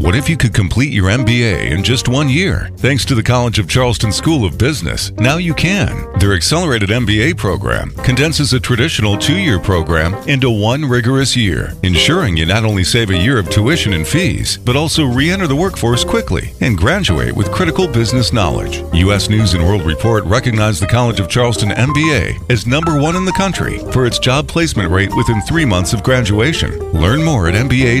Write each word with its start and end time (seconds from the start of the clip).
What 0.00 0.16
if 0.16 0.30
you 0.30 0.38
could 0.38 0.54
complete 0.54 0.94
your 0.94 1.10
MBA 1.10 1.72
in 1.72 1.84
just 1.84 2.08
one 2.08 2.30
year? 2.30 2.70
Thanks 2.78 3.04
to 3.04 3.14
the 3.14 3.22
College 3.22 3.58
of 3.58 3.68
Charleston 3.68 4.10
School 4.12 4.46
of 4.46 4.56
Business, 4.56 5.10
now 5.18 5.36
you 5.36 5.52
can. 5.52 6.10
Their 6.18 6.32
accelerated 6.32 6.88
MBA 6.88 7.36
program 7.36 7.90
condenses 7.96 8.54
a 8.54 8.60
traditional 8.60 9.18
two 9.18 9.36
year 9.38 9.60
program 9.60 10.14
into 10.26 10.50
one 10.50 10.86
rigorous 10.86 11.36
year, 11.36 11.74
ensuring 11.82 12.38
you 12.38 12.46
not 12.46 12.64
only 12.64 12.82
save 12.82 13.10
a 13.10 13.16
year 13.16 13.38
of 13.38 13.50
tuition 13.50 13.92
and 13.92 14.08
fees, 14.08 14.56
but 14.56 14.74
also 14.74 15.04
re 15.04 15.30
enter 15.30 15.46
the 15.46 15.54
workforce 15.54 16.02
quickly 16.02 16.54
and 16.62 16.78
graduate 16.78 17.36
with 17.36 17.52
critical 17.52 17.86
business 17.86 18.32
knowledge. 18.32 18.82
U.S. 18.94 19.28
News 19.28 19.52
and 19.52 19.62
World 19.62 19.84
Report 19.84 20.24
recognized 20.24 20.80
the 20.80 20.86
College 20.86 21.20
of 21.20 21.28
Charleston 21.28 21.72
MBA 21.72 22.50
as 22.50 22.66
number 22.66 22.98
one 22.98 23.16
in 23.16 23.26
the 23.26 23.32
country 23.32 23.80
for 23.92 24.06
its 24.06 24.18
job 24.18 24.48
placement 24.48 24.90
rate 24.90 25.14
within 25.14 25.42
three 25.42 25.66
months 25.66 25.92
of 25.92 26.02
graduation. 26.02 26.78
Learn 26.92 27.22
more 27.22 27.48
at 27.48 27.54
mba.cofc.edu. 27.54 28.00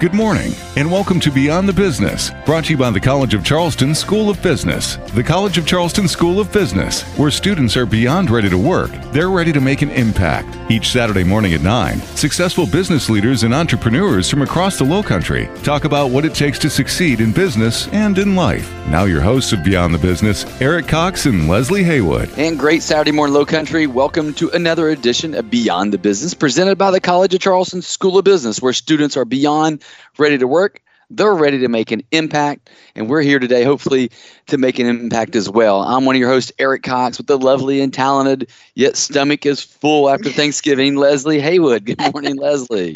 Good 0.00 0.14
morning, 0.14 0.54
and 0.76 0.90
welcome 0.90 1.20
to 1.20 1.30
Beyond 1.30 1.68
the 1.68 1.74
Business, 1.74 2.30
brought 2.46 2.64
to 2.64 2.70
you 2.70 2.78
by 2.78 2.88
the 2.88 2.98
College 2.98 3.34
of 3.34 3.44
Charleston 3.44 3.94
School 3.94 4.30
of 4.30 4.42
Business. 4.42 4.96
The 5.12 5.22
College 5.22 5.58
of 5.58 5.66
Charleston 5.66 6.08
School 6.08 6.40
of 6.40 6.50
Business, 6.50 7.02
where 7.18 7.30
students 7.30 7.76
are 7.76 7.84
beyond 7.84 8.30
ready 8.30 8.48
to 8.48 8.56
work, 8.56 8.90
they're 9.12 9.28
ready 9.28 9.52
to 9.52 9.60
make 9.60 9.82
an 9.82 9.90
impact. 9.90 10.56
Each 10.70 10.88
Saturday 10.88 11.22
morning 11.22 11.52
at 11.52 11.60
9, 11.60 12.00
successful 12.16 12.64
business 12.64 13.10
leaders 13.10 13.42
and 13.42 13.52
entrepreneurs 13.52 14.30
from 14.30 14.40
across 14.40 14.78
the 14.78 14.84
Low 14.84 15.02
Country 15.02 15.50
talk 15.62 15.84
about 15.84 16.10
what 16.10 16.24
it 16.24 16.34
takes 16.34 16.58
to 16.60 16.70
succeed 16.70 17.20
in 17.20 17.30
business 17.30 17.86
and 17.88 18.16
in 18.16 18.34
life. 18.34 18.72
Now, 18.86 19.04
your 19.04 19.20
hosts 19.20 19.52
of 19.52 19.62
Beyond 19.62 19.92
the 19.92 19.98
Business, 19.98 20.46
Eric 20.62 20.88
Cox 20.88 21.26
and 21.26 21.46
Leslie 21.46 21.84
Haywood. 21.84 22.30
And 22.38 22.58
great 22.58 22.82
Saturday 22.82 23.12
morning, 23.12 23.34
Low 23.34 23.44
Country. 23.44 23.86
Welcome 23.86 24.32
to 24.34 24.48
another 24.52 24.88
edition 24.88 25.34
of 25.34 25.50
Beyond 25.50 25.92
the 25.92 25.98
Business, 25.98 26.32
presented 26.32 26.78
by 26.78 26.90
the 26.90 27.00
College 27.00 27.34
of 27.34 27.40
Charleston 27.40 27.82
School 27.82 28.16
of 28.16 28.24
Business, 28.24 28.62
where 28.62 28.72
students 28.72 29.14
are 29.18 29.26
beyond 29.26 29.84
ready 30.18 30.38
to 30.38 30.46
work. 30.46 30.82
They're 31.12 31.34
ready 31.34 31.58
to 31.58 31.68
make 31.68 31.90
an 31.90 32.02
impact, 32.12 32.70
and 32.94 33.10
we're 33.10 33.22
here 33.22 33.40
today, 33.40 33.64
hopefully, 33.64 34.12
to 34.46 34.58
make 34.58 34.78
an 34.78 34.86
impact 34.86 35.34
as 35.34 35.50
well. 35.50 35.82
I'm 35.82 36.04
one 36.04 36.14
of 36.14 36.20
your 36.20 36.30
hosts, 36.30 36.52
Eric 36.56 36.84
Cox, 36.84 37.18
with 37.18 37.26
the 37.26 37.36
lovely 37.36 37.80
and 37.80 37.92
talented, 37.92 38.48
yet 38.76 38.96
stomach 38.96 39.44
is 39.44 39.60
full 39.60 40.08
after 40.08 40.30
Thanksgiving, 40.30 40.94
Leslie 40.94 41.40
Haywood. 41.40 41.84
Good 41.84 42.00
morning, 42.12 42.36
Leslie. 42.40 42.94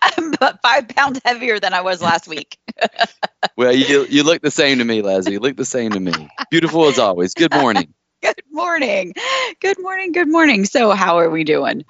I'm 0.00 0.32
about 0.34 0.62
five 0.62 0.88
pounds 0.88 1.20
heavier 1.24 1.58
than 1.58 1.74
I 1.74 1.80
was 1.80 2.00
last 2.00 2.28
week. 2.28 2.56
well, 3.56 3.72
you 3.72 4.06
you 4.08 4.22
look 4.22 4.42
the 4.42 4.52
same 4.52 4.78
to 4.78 4.84
me, 4.84 5.02
Leslie. 5.02 5.32
You 5.32 5.40
look 5.40 5.56
the 5.56 5.64
same 5.64 5.90
to 5.90 6.00
me. 6.00 6.28
Beautiful 6.52 6.86
as 6.86 7.00
always. 7.00 7.34
Good 7.34 7.52
morning. 7.52 7.92
Good 8.22 8.42
morning. 8.52 9.12
Good 9.60 9.80
morning. 9.80 10.12
Good 10.12 10.28
morning. 10.28 10.64
So, 10.66 10.90
how 10.90 11.18
are 11.18 11.30
we 11.30 11.42
doing? 11.42 11.84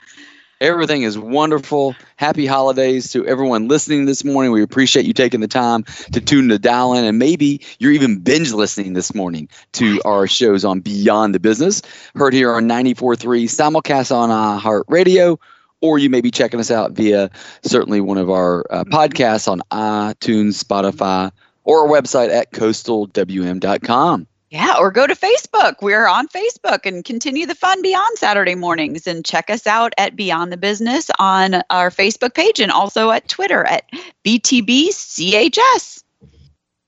Everything 0.61 1.03
is 1.03 1.19
wonderful. 1.19 1.95
Happy 2.17 2.45
holidays 2.45 3.11
to 3.13 3.27
everyone 3.27 3.67
listening 3.67 4.05
this 4.05 4.25
morning. 4.27 4.53
We 4.53 4.63
appreciate 4.63 5.07
you 5.07 5.15
taking 5.15 5.41
the 5.41 5.49
time 5.49 5.85
to 6.13 6.21
tune 6.21 6.49
the 6.49 6.59
dial 6.59 6.93
in, 6.93 7.03
and 7.07 7.19
maybe 7.19 7.63
you're 7.79 7.93
even 7.93 8.19
binge 8.19 8.53
listening 8.53 8.93
this 8.93 9.15
morning 9.15 9.49
to 9.73 10.03
our 10.05 10.27
shows 10.27 10.63
on 10.63 10.81
Beyond 10.81 11.35
the 11.35 11.41
Business, 11.41 11.81
heard 12.15 12.35
here 12.35 12.53
on 12.53 12.69
94.3, 12.69 13.45
simulcast 13.45 14.15
on 14.15 14.29
iHeartRadio, 14.29 15.39
or 15.81 15.99
you 15.99 16.11
may 16.11 16.21
be 16.21 16.31
checking 16.31 16.61
us 16.61 16.71
out 16.71 16.93
via 16.93 17.31
certainly 17.63 18.03
one 18.03 18.19
of 18.19 18.29
our 18.29 18.67
uh, 18.69 18.85
podcasts 18.85 19.51
on 19.51 19.63
iTunes, 19.71 20.63
Spotify, 20.63 21.33
or 21.65 21.87
our 21.87 21.89
website 21.89 22.29
at 22.29 22.53
coastalwm.com. 22.53 24.27
Yeah, 24.51 24.75
or 24.81 24.91
go 24.91 25.07
to 25.07 25.15
Facebook. 25.15 25.77
We're 25.81 26.09
on 26.09 26.27
Facebook 26.27 26.85
and 26.85 27.05
continue 27.05 27.47
the 27.47 27.55
fun 27.55 27.83
beyond 27.83 28.19
Saturday 28.19 28.57
mornings 28.57 29.07
and 29.07 29.25
check 29.25 29.49
us 29.49 29.65
out 29.65 29.93
at 29.97 30.17
Beyond 30.17 30.51
the 30.53 30.57
Business 30.57 31.09
on 31.21 31.63
our 31.71 31.91
Facebook 31.91 32.35
page 32.35 32.59
and 32.59 32.73
also 32.73 33.11
at 33.11 33.29
Twitter 33.29 33.65
at 33.65 33.89
BTBCHS. 34.27 36.03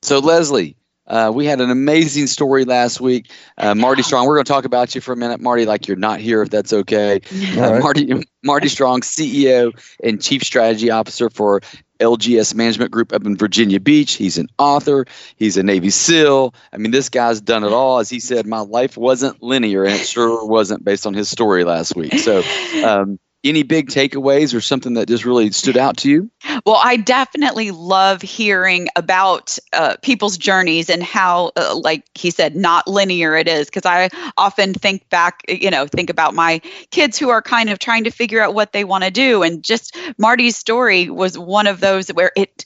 So, 0.03 0.19
Leslie, 0.19 0.75
uh, 1.13 1.31
we 1.31 1.45
had 1.45 1.61
an 1.61 1.71
amazing 1.71 2.27
story 2.27 2.65
last 2.65 2.99
week. 3.01 3.31
Uh, 3.59 3.75
Marty 3.75 4.03
Strong, 4.03 4.27
we're 4.27 4.35
going 4.35 4.47
to 4.47 4.53
talk 4.53 4.65
about 4.65 4.95
you 4.95 5.03
for 5.03 5.13
a 5.13 5.17
minute, 5.17 5.43
Marty, 5.43 5.67
like 5.67 5.87
you're 5.87 5.97
not 5.97 6.21
here, 6.21 6.41
if 6.41 6.51
that's 6.51 6.73
okay. 6.73 7.21
Uh, 7.53 7.79
Marty, 7.81 8.25
Marty 8.43 8.69
Strong, 8.69 9.03
CEO 9.03 9.73
and 10.03 10.23
Chief 10.23 10.43
Strategy 10.43 10.91
Officer 10.91 11.29
for 11.29 11.61
LGS 12.01 12.55
Management 12.55 12.91
Group 12.91 13.13
up 13.13 13.27
in 13.27 13.37
Virginia 13.37 13.79
Beach. 13.79 14.15
He's 14.15 14.39
an 14.39 14.49
author. 14.59 15.05
He's 15.37 15.57
a 15.57 15.63
Navy 15.63 15.91
SEAL. 15.91 16.55
I 16.73 16.79
mean, 16.79 16.93
this 16.93 17.09
guy's 17.09 17.41
done 17.41 17.63
it 17.63 17.73
all. 17.73 17.99
As 17.99 18.09
he 18.09 18.21
said, 18.21 18.47
my 18.47 18.61
life 18.61 18.97
wasn't 18.97 19.43
linear, 19.43 19.85
and 19.85 19.95
it 19.95 20.07
sure 20.07 20.45
wasn't 20.47 20.85
based 20.85 21.07
on 21.07 21.15
his 21.15 21.29
story 21.29 21.63
last 21.65 21.95
week. 21.95 22.15
So, 22.21 22.43
um, 22.85 23.19
any 23.45 23.63
big 23.63 23.89
takeaways 23.89 24.55
or 24.55 24.61
something 24.61 24.95
that 24.95 25.09
just 25.09 25.25
really 25.25 25.51
stood 25.51 25.77
out 25.77 25.97
to 25.99 26.11
you? 26.11 26.31
Well, 26.65 26.81
I 26.83 26.97
definitely 26.97 27.71
love 27.71 28.23
hearing 28.23 28.89
about 28.97 29.59
uh, 29.73 29.97
people's 30.03 30.39
journeys 30.39 30.89
and 30.89 31.03
how, 31.03 31.53
uh, 31.57 31.75
like 31.77 32.05
he 32.15 32.31
said, 32.31 32.55
not 32.55 32.87
linear 32.87 33.37
it 33.37 33.49
is. 33.49 33.67
Because 33.67 33.87
I 33.87 34.09
often 34.37 34.75
think 34.75 35.09
back, 35.09 35.43
you 35.49 35.71
know, 35.71 35.87
think 35.87 36.11
about 36.11 36.35
my 36.35 36.61
kids 36.91 37.19
who 37.19 37.31
are 37.31 37.43
kind 37.43 37.71
of 37.71 37.79
trying 37.79 38.05
to 38.05 38.11
figure 38.11 38.41
out 38.41 38.55
what 38.55 38.73
they 38.73 38.85
want 38.85 39.05
to 39.05 39.11
do. 39.11 39.43
And 39.43 39.63
just 39.63 39.97
Marty's 40.19 40.57
story 40.57 41.11
was 41.11 41.39
one 41.39 41.67
of 41.67 41.81
those 41.81 42.09
where 42.09 42.33
it, 42.37 42.65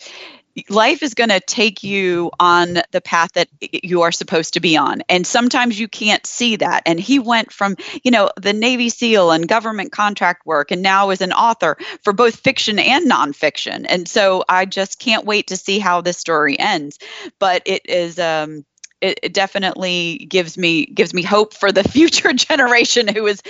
life 0.69 1.03
is 1.03 1.15
going 1.15 1.31
to 1.31 1.41
take 1.41 1.83
you 1.83 2.31
on 2.41 2.79
the 2.93 3.01
path 3.01 3.33
that 3.33 3.49
you 3.61 4.03
are 4.03 4.13
supposed 4.13 4.55
to 4.55 4.61
be 4.61 4.77
on. 4.77 5.03
And 5.09 5.27
sometimes 5.27 5.79
you 5.79 5.89
can't 5.89 6.27
see 6.27 6.57
that. 6.57 6.83
And 6.87 6.99
he 6.99 7.19
went 7.19 7.53
from 7.53 7.77
you 8.05 8.11
know 8.11 8.31
the 8.41 8.53
navy 8.53 8.89
seal 8.89 9.31
and 9.31 9.49
government 9.49 9.93
contract 9.93 10.47
work 10.47 10.71
and 10.71 10.83
now 10.83 11.11
is 11.11 11.21
an 11.21 11.33
author 11.33 11.77
for 12.03 12.13
both 12.13 12.37
fiction 12.37 12.79
and 12.79 13.11
nonfiction. 13.11 13.87
And 13.89 14.09
so 14.09 14.45
i 14.49 14.65
just 14.65 14.99
can't 14.99 15.27
wait 15.27 15.49
to 15.49 15.57
see 15.57 15.79
how 15.79 16.01
this 16.01 16.19
story 16.19 16.59
ends. 16.59 16.99
But 17.39 17.63
it 17.67 17.83
is 17.89 18.19
um 18.19 18.65
it, 19.03 19.21
it, 19.23 19.35
definitely 19.35 20.27
gives 20.31 20.57
me 20.57 20.87
gives 20.87 21.13
me 21.13 21.23
hope 21.23 21.53
for 21.53 21.71
the 21.71 21.85
future 21.89 22.33
generation 22.33 23.09
who 23.09 23.27
is 23.27 23.43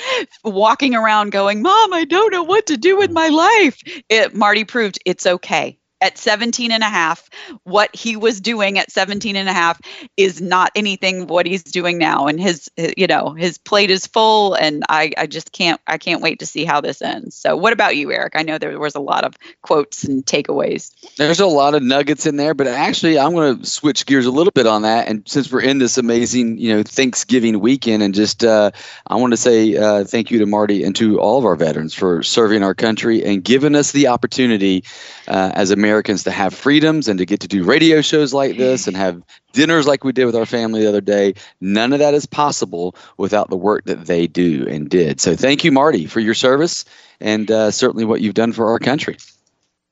walking 0.42 0.96
around 0.96 1.30
going 1.30 1.62
mom 1.62 1.94
i 1.94 2.04
don't 2.04 2.32
know 2.32 2.42
what 2.42 2.66
to 2.66 2.76
do 2.76 2.96
with 2.96 3.10
my 3.12 3.28
life. 3.28 3.80
It 4.08 4.34
marty 4.34 4.64
proved 4.64 4.98
it's 5.04 5.26
okay 5.26 5.78
at 6.00 6.18
17 6.18 6.72
and 6.72 6.82
a 6.82 6.88
half 6.88 7.28
what 7.64 7.94
he 7.94 8.16
was 8.16 8.40
doing 8.40 8.78
at 8.78 8.90
17 8.90 9.34
and 9.34 9.48
a 9.48 9.52
half 9.52 9.80
is 10.16 10.40
not 10.40 10.70
anything 10.74 11.26
what 11.26 11.46
he's 11.46 11.62
doing 11.62 11.98
now. 11.98 12.26
And 12.26 12.40
his 12.40 12.70
you 12.76 13.06
know 13.06 13.32
his 13.32 13.58
plate 13.58 13.90
is 13.90 14.06
full 14.06 14.54
and 14.54 14.84
i 14.88 15.12
i 15.16 15.26
just 15.26 15.52
can't 15.52 15.80
i 15.86 15.96
can't 15.96 16.20
wait 16.20 16.40
to 16.40 16.46
see 16.46 16.64
how 16.64 16.80
this 16.80 17.00
ends. 17.00 17.34
So 17.34 17.56
what 17.56 17.72
about 17.72 17.96
you 17.96 18.12
eric? 18.12 18.34
I 18.36 18.42
know 18.42 18.58
there 18.58 18.78
was 18.78 18.94
a 18.94 19.00
lot 19.00 19.24
of 19.24 19.36
quotes 19.62 20.04
and 20.04 20.24
takeaways. 20.24 20.92
There's 21.16 21.40
a 21.40 21.46
lot 21.46 21.74
of 21.74 21.82
nuggets 21.82 22.26
in 22.26 22.36
there 22.36 22.54
but 22.54 22.66
actually 22.66 23.18
i'm 23.18 23.32
going 23.32 23.60
to 23.60 23.66
switch 23.66 24.04
gears 24.06 24.26
a 24.26 24.30
little 24.30 24.52
bit 24.52 24.66
on 24.66 24.82
that. 24.82 25.08
And 25.08 25.26
since 25.26 25.50
we're 25.50 25.62
in 25.62 25.78
this 25.78 25.96
amazing 25.96 26.58
you 26.58 26.76
know 26.76 26.82
thanksgiving 26.82 27.60
weekend 27.60 28.02
and 28.02 28.14
just 28.14 28.44
uh, 28.44 28.70
i 29.06 29.16
want 29.16 29.32
to 29.32 29.36
say 29.36 29.76
uh, 29.76 30.04
thank 30.04 30.30
you 30.30 30.38
to 30.40 30.46
marty 30.46 30.84
and 30.84 30.94
to 30.96 31.18
all 31.20 31.38
of 31.38 31.44
our 31.44 31.56
veterans 31.56 31.94
for 31.94 32.22
serving 32.22 32.62
our 32.62 32.74
country 32.74 33.24
and 33.24 33.42
giving 33.42 33.74
us 33.74 33.92
the 33.92 34.08
opportunity 34.08 34.84
uh, 35.28 35.52
as 35.54 35.70
a 35.70 35.76
Americans 35.86 36.24
to 36.24 36.32
have 36.32 36.52
freedoms 36.52 37.06
and 37.06 37.18
to 37.18 37.24
get 37.24 37.38
to 37.40 37.48
do 37.48 37.62
radio 37.62 38.00
shows 38.00 38.34
like 38.34 38.56
this 38.56 38.88
and 38.88 38.96
have 38.96 39.22
dinners 39.52 39.86
like 39.86 40.02
we 40.02 40.10
did 40.10 40.24
with 40.24 40.34
our 40.34 40.44
family 40.44 40.82
the 40.82 40.88
other 40.88 41.00
day. 41.00 41.34
None 41.60 41.92
of 41.92 42.00
that 42.00 42.12
is 42.12 42.26
possible 42.26 42.96
without 43.18 43.50
the 43.50 43.56
work 43.56 43.84
that 43.84 44.06
they 44.06 44.26
do 44.26 44.66
and 44.68 44.90
did. 44.90 45.20
So 45.20 45.36
thank 45.36 45.62
you, 45.62 45.70
Marty, 45.70 46.06
for 46.06 46.18
your 46.18 46.34
service 46.34 46.84
and 47.20 47.48
uh, 47.50 47.70
certainly 47.70 48.04
what 48.04 48.20
you've 48.20 48.34
done 48.34 48.52
for 48.52 48.68
our 48.68 48.80
country. 48.80 49.16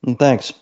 Mm, 0.04 0.18
thanks. 0.18 0.52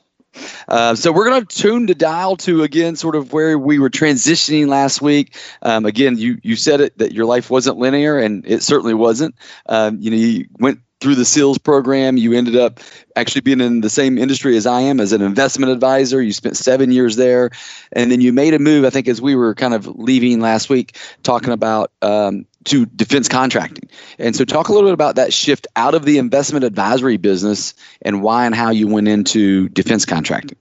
Uh, 0.69 0.95
so 0.95 1.13
we're 1.13 1.29
going 1.29 1.45
to 1.45 1.57
tune 1.57 1.87
the 1.87 1.95
dial 1.95 2.37
to 2.37 2.63
again, 2.63 2.97
sort 2.97 3.17
of 3.17 3.33
where 3.33 3.59
we 3.59 3.79
were 3.79 3.91
transitioning 3.91 4.67
last 4.67 5.03
week. 5.03 5.35
Um, 5.63 5.85
again, 5.85 6.17
you 6.17 6.39
you 6.43 6.57
said 6.57 6.81
it 6.81 6.97
that 6.99 7.13
your 7.13 7.27
life 7.27 7.51
wasn't 7.51 7.77
linear, 7.77 8.19
and 8.19 8.47
it 8.47 8.63
certainly 8.63 8.95
wasn't. 8.95 9.35
Um, 9.67 9.99
you 10.01 10.11
know, 10.11 10.17
you 10.17 10.47
went 10.59 10.81
through 11.03 11.17
the 11.17 11.25
SEALs 11.25 11.59
program. 11.59 12.17
You 12.17 12.33
ended 12.33 12.57
up 12.57 12.79
actually 13.17 13.41
being 13.41 13.61
in 13.61 13.81
the 13.81 13.91
same 13.91 14.17
industry 14.17 14.57
as 14.57 14.67
I 14.67 14.81
am 14.81 15.01
as 15.01 15.13
an 15.13 15.21
investment 15.21 15.73
advisor. 15.73 16.23
You 16.23 16.33
spent 16.33 16.57
seven 16.57 16.93
years 16.93 17.17
there. 17.17 17.51
And 17.93 18.11
then 18.11 18.21
you 18.21 18.33
made 18.33 18.55
a 18.55 18.61
move, 18.61 18.85
I 18.85 18.91
think, 18.91 19.09
as 19.09 19.21
we 19.21 19.35
were 19.35 19.55
kind 19.55 19.75
of 19.75 19.87
leaving 19.99 20.41
last 20.41 20.71
week, 20.71 20.97
talking 21.25 21.53
about 21.53 21.91
um, 22.03 22.47
to 22.65 22.87
defense 22.87 23.29
contracting. 23.29 23.91
And 24.19 24.37
so, 24.37 24.45
talk 24.45 24.69
a 24.69 24.73
little 24.73 24.89
bit 24.89 24.95
about 24.95 25.17
that 25.17 25.33
shift 25.33 25.67
out 25.75 25.95
of 25.95 26.05
the 26.05 26.19
investment 26.19 26.65
advisory 26.65 27.17
business 27.17 27.75
and 28.03 28.23
why 28.23 28.47
and 28.47 28.55
how 28.55 28.71
you 28.71 28.87
went 28.87 29.09
into 29.09 29.69
defense 29.71 30.05
contracting. 30.05 30.57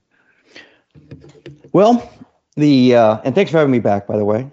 Well, 1.72 2.12
the 2.56 2.96
uh, 2.96 3.22
and 3.24 3.36
thanks 3.36 3.52
for 3.52 3.60
having 3.60 3.72
me 3.72 3.80
back, 3.80 4.08
by 4.08 4.18
the 4.18 4.26
way. 4.26 4.50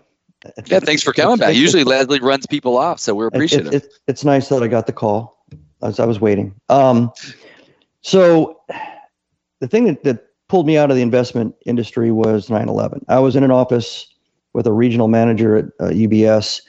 Yeah, 0.67 0.81
thanks 0.81 1.02
for 1.02 1.12
coming 1.12 1.38
back. 1.38 1.56
Usually 1.56 1.82
Leslie 1.82 2.20
runs 2.20 2.46
people 2.46 2.76
off, 2.76 3.00
so 3.00 3.14
we're 3.14 3.26
appreciative. 3.26 3.73
It, 3.73 3.84
it, 3.84 3.93
it's 4.06 4.25
nice 4.25 4.49
that 4.50 4.62
I 4.62 4.69
got 4.69 4.87
the 4.87 4.93
call 4.93 5.38
I 5.83 6.05
was 6.05 6.21
waiting. 6.21 6.55
Um, 6.69 7.13
so 8.03 8.61
the 9.61 9.69
thing 9.69 9.85
that, 9.85 10.05
that 10.05 10.27
pulled 10.49 10.67
me 10.67 10.77
out 10.77 10.91
of 10.91 10.97
the 10.97 11.03
investment 11.03 11.55
industry 11.67 12.11
was 12.11 12.49
9/11. 12.49 13.05
I 13.09 13.19
was 13.19 13.37
in 13.37 13.45
an 13.45 13.51
office 13.51 14.07
with 14.55 14.67
a 14.67 14.73
regional 14.73 15.09
manager 15.09 15.57
at 15.57 15.65
uh, 15.81 15.91
UBS. 15.91 16.63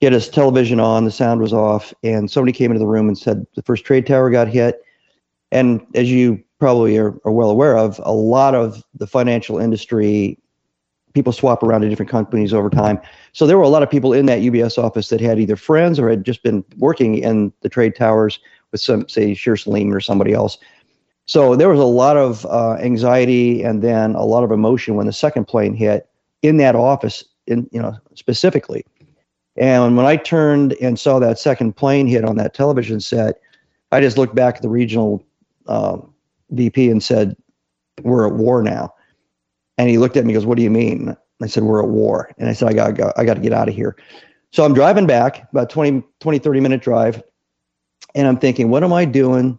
He 0.00 0.06
had 0.06 0.12
his 0.14 0.28
television 0.28 0.80
on, 0.80 1.04
the 1.04 1.10
sound 1.10 1.40
was 1.40 1.52
off, 1.52 1.92
and 2.02 2.30
somebody 2.30 2.52
came 2.52 2.70
into 2.70 2.78
the 2.78 2.86
room 2.86 3.06
and 3.06 3.18
said 3.18 3.46
the 3.54 3.62
first 3.62 3.84
trade 3.84 4.06
tower 4.06 4.30
got 4.30 4.48
hit. 4.48 4.80
And 5.52 5.84
as 5.94 6.10
you 6.10 6.42
probably 6.58 6.96
are, 6.96 7.18
are 7.24 7.32
well 7.32 7.50
aware 7.50 7.76
of, 7.76 8.00
a 8.04 8.12
lot 8.12 8.54
of 8.54 8.82
the 8.94 9.06
financial 9.06 9.58
industry 9.58 10.38
people 11.14 11.32
swap 11.32 11.62
around 11.62 11.80
to 11.82 11.88
different 11.88 12.10
companies 12.10 12.52
over 12.52 12.70
time. 12.70 13.00
So 13.32 13.46
there 13.46 13.56
were 13.56 13.64
a 13.64 13.68
lot 13.68 13.82
of 13.82 13.90
people 13.90 14.12
in 14.12 14.26
that 14.26 14.40
UBS 14.40 14.82
office 14.82 15.08
that 15.08 15.20
had 15.20 15.38
either 15.40 15.56
friends 15.56 15.98
or 15.98 16.08
had 16.08 16.24
just 16.24 16.42
been 16.42 16.64
working 16.78 17.18
in 17.18 17.52
the 17.62 17.68
trade 17.68 17.96
towers 17.96 18.38
with 18.72 18.80
some, 18.80 19.08
say, 19.08 19.32
Shearson 19.32 19.72
Lehman 19.72 19.94
or 19.94 20.00
somebody 20.00 20.32
else. 20.32 20.58
So 21.26 21.54
there 21.54 21.68
was 21.68 21.78
a 21.78 21.84
lot 21.84 22.16
of 22.16 22.44
uh, 22.46 22.74
anxiety 22.80 23.62
and 23.62 23.82
then 23.82 24.14
a 24.14 24.24
lot 24.24 24.42
of 24.42 24.50
emotion 24.50 24.96
when 24.96 25.06
the 25.06 25.12
second 25.12 25.46
plane 25.46 25.74
hit 25.74 26.08
in 26.42 26.56
that 26.56 26.74
office, 26.74 27.24
in 27.46 27.68
you 27.70 27.80
know 27.80 27.96
specifically. 28.14 28.84
And 29.56 29.96
when 29.96 30.06
I 30.06 30.16
turned 30.16 30.72
and 30.80 30.98
saw 30.98 31.18
that 31.18 31.38
second 31.38 31.76
plane 31.76 32.06
hit 32.06 32.24
on 32.24 32.36
that 32.36 32.54
television 32.54 32.98
set, 32.98 33.40
I 33.92 34.00
just 34.00 34.18
looked 34.18 34.34
back 34.34 34.56
at 34.56 34.62
the 34.62 34.68
regional 34.68 35.24
uh, 35.66 35.98
VP 36.50 36.90
and 36.90 37.02
said, 37.02 37.36
"We're 38.02 38.26
at 38.26 38.34
war 38.34 38.62
now." 38.62 38.92
And 39.80 39.88
he 39.88 39.96
looked 39.96 40.18
at 40.18 40.26
me 40.26 40.34
and 40.34 40.36
goes, 40.36 40.44
What 40.44 40.58
do 40.58 40.62
you 40.62 40.68
mean? 40.68 41.16
I 41.40 41.46
said, 41.46 41.62
We're 41.62 41.82
at 41.82 41.88
war. 41.88 42.30
And 42.36 42.50
I 42.50 42.52
said, 42.52 42.68
I 42.68 42.74
got, 42.74 42.94
go, 42.96 43.12
I 43.16 43.24
got 43.24 43.34
to 43.34 43.40
get 43.40 43.54
out 43.54 43.66
of 43.66 43.74
here. 43.74 43.96
So 44.52 44.62
I'm 44.62 44.74
driving 44.74 45.06
back, 45.06 45.50
about 45.52 45.70
20, 45.70 46.02
20, 46.20 46.38
30 46.38 46.60
minute 46.60 46.82
drive. 46.82 47.22
And 48.14 48.28
I'm 48.28 48.36
thinking, 48.36 48.68
what 48.68 48.84
am 48.84 48.92
I 48.92 49.06
doing 49.06 49.58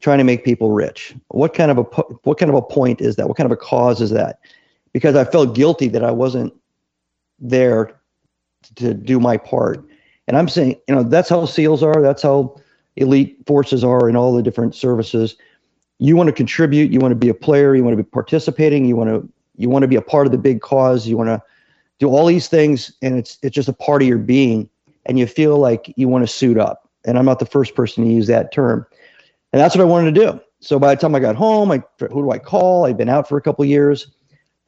trying 0.00 0.18
to 0.18 0.24
make 0.24 0.44
people 0.44 0.72
rich? 0.72 1.14
What 1.28 1.54
kind 1.54 1.70
of 1.70 1.78
a 1.78 1.82
what 2.24 2.38
kind 2.38 2.50
of 2.50 2.56
a 2.56 2.62
point 2.62 3.00
is 3.00 3.14
that? 3.14 3.28
What 3.28 3.36
kind 3.36 3.46
of 3.46 3.52
a 3.52 3.56
cause 3.56 4.00
is 4.00 4.10
that? 4.10 4.40
Because 4.92 5.14
I 5.14 5.24
felt 5.24 5.54
guilty 5.54 5.86
that 5.88 6.02
I 6.02 6.10
wasn't 6.10 6.52
there 7.38 8.00
to 8.74 8.92
do 8.92 9.20
my 9.20 9.36
part. 9.36 9.84
And 10.26 10.36
I'm 10.36 10.48
saying, 10.48 10.80
you 10.88 10.96
know, 10.96 11.04
that's 11.04 11.28
how 11.28 11.46
SEALs 11.46 11.84
are. 11.84 12.02
That's 12.02 12.22
how 12.22 12.56
elite 12.96 13.36
forces 13.46 13.84
are 13.84 14.08
in 14.08 14.16
all 14.16 14.34
the 14.34 14.42
different 14.42 14.74
services 14.74 15.36
you 16.02 16.16
want 16.16 16.26
to 16.26 16.32
contribute 16.32 16.90
you 16.90 16.98
want 16.98 17.12
to 17.12 17.16
be 17.16 17.28
a 17.28 17.34
player 17.34 17.74
you 17.74 17.84
want 17.84 17.96
to 17.96 18.02
be 18.02 18.08
participating 18.08 18.84
you 18.84 18.96
want 18.96 19.08
to 19.08 19.28
you 19.56 19.68
want 19.68 19.82
to 19.82 19.88
be 19.88 19.96
a 19.96 20.02
part 20.02 20.26
of 20.26 20.32
the 20.32 20.38
big 20.38 20.60
cause 20.60 21.06
you 21.06 21.16
want 21.16 21.28
to 21.28 21.40
do 21.98 22.08
all 22.08 22.26
these 22.26 22.48
things 22.48 22.92
and 23.02 23.16
it's 23.16 23.38
it's 23.42 23.54
just 23.54 23.68
a 23.68 23.72
part 23.72 24.02
of 24.02 24.08
your 24.08 24.18
being 24.18 24.68
and 25.06 25.18
you 25.18 25.26
feel 25.26 25.58
like 25.58 25.92
you 25.96 26.08
want 26.08 26.26
to 26.26 26.32
suit 26.32 26.58
up. 26.58 26.88
And 27.04 27.18
i'm 27.18 27.24
not 27.24 27.38
the 27.38 27.46
first 27.46 27.74
person 27.76 28.04
to 28.04 28.10
use 28.10 28.26
that 28.26 28.52
term. 28.52 28.86
And 29.52 29.60
that's 29.60 29.76
what 29.76 29.82
i 29.82 29.86
wanted 29.86 30.14
to 30.14 30.20
do. 30.20 30.40
So 30.60 30.78
by 30.78 30.94
the 30.94 31.00
time 31.00 31.14
i 31.14 31.20
got 31.20 31.36
home 31.36 31.70
i 31.70 31.82
who 32.00 32.22
do 32.22 32.30
i 32.32 32.38
call? 32.38 32.86
I'd 32.86 32.96
been 32.96 33.08
out 33.08 33.28
for 33.28 33.38
a 33.38 33.42
couple 33.42 33.64
years 33.64 34.08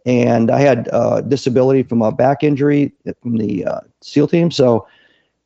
and 0.06 0.50
i 0.50 0.60
had 0.60 0.88
uh, 0.92 1.20
disability 1.22 1.82
from 1.82 2.02
a 2.02 2.12
back 2.12 2.44
injury 2.44 2.92
from 3.20 3.38
the 3.38 3.64
uh, 3.64 3.80
seal 4.02 4.28
team. 4.28 4.52
So 4.52 4.86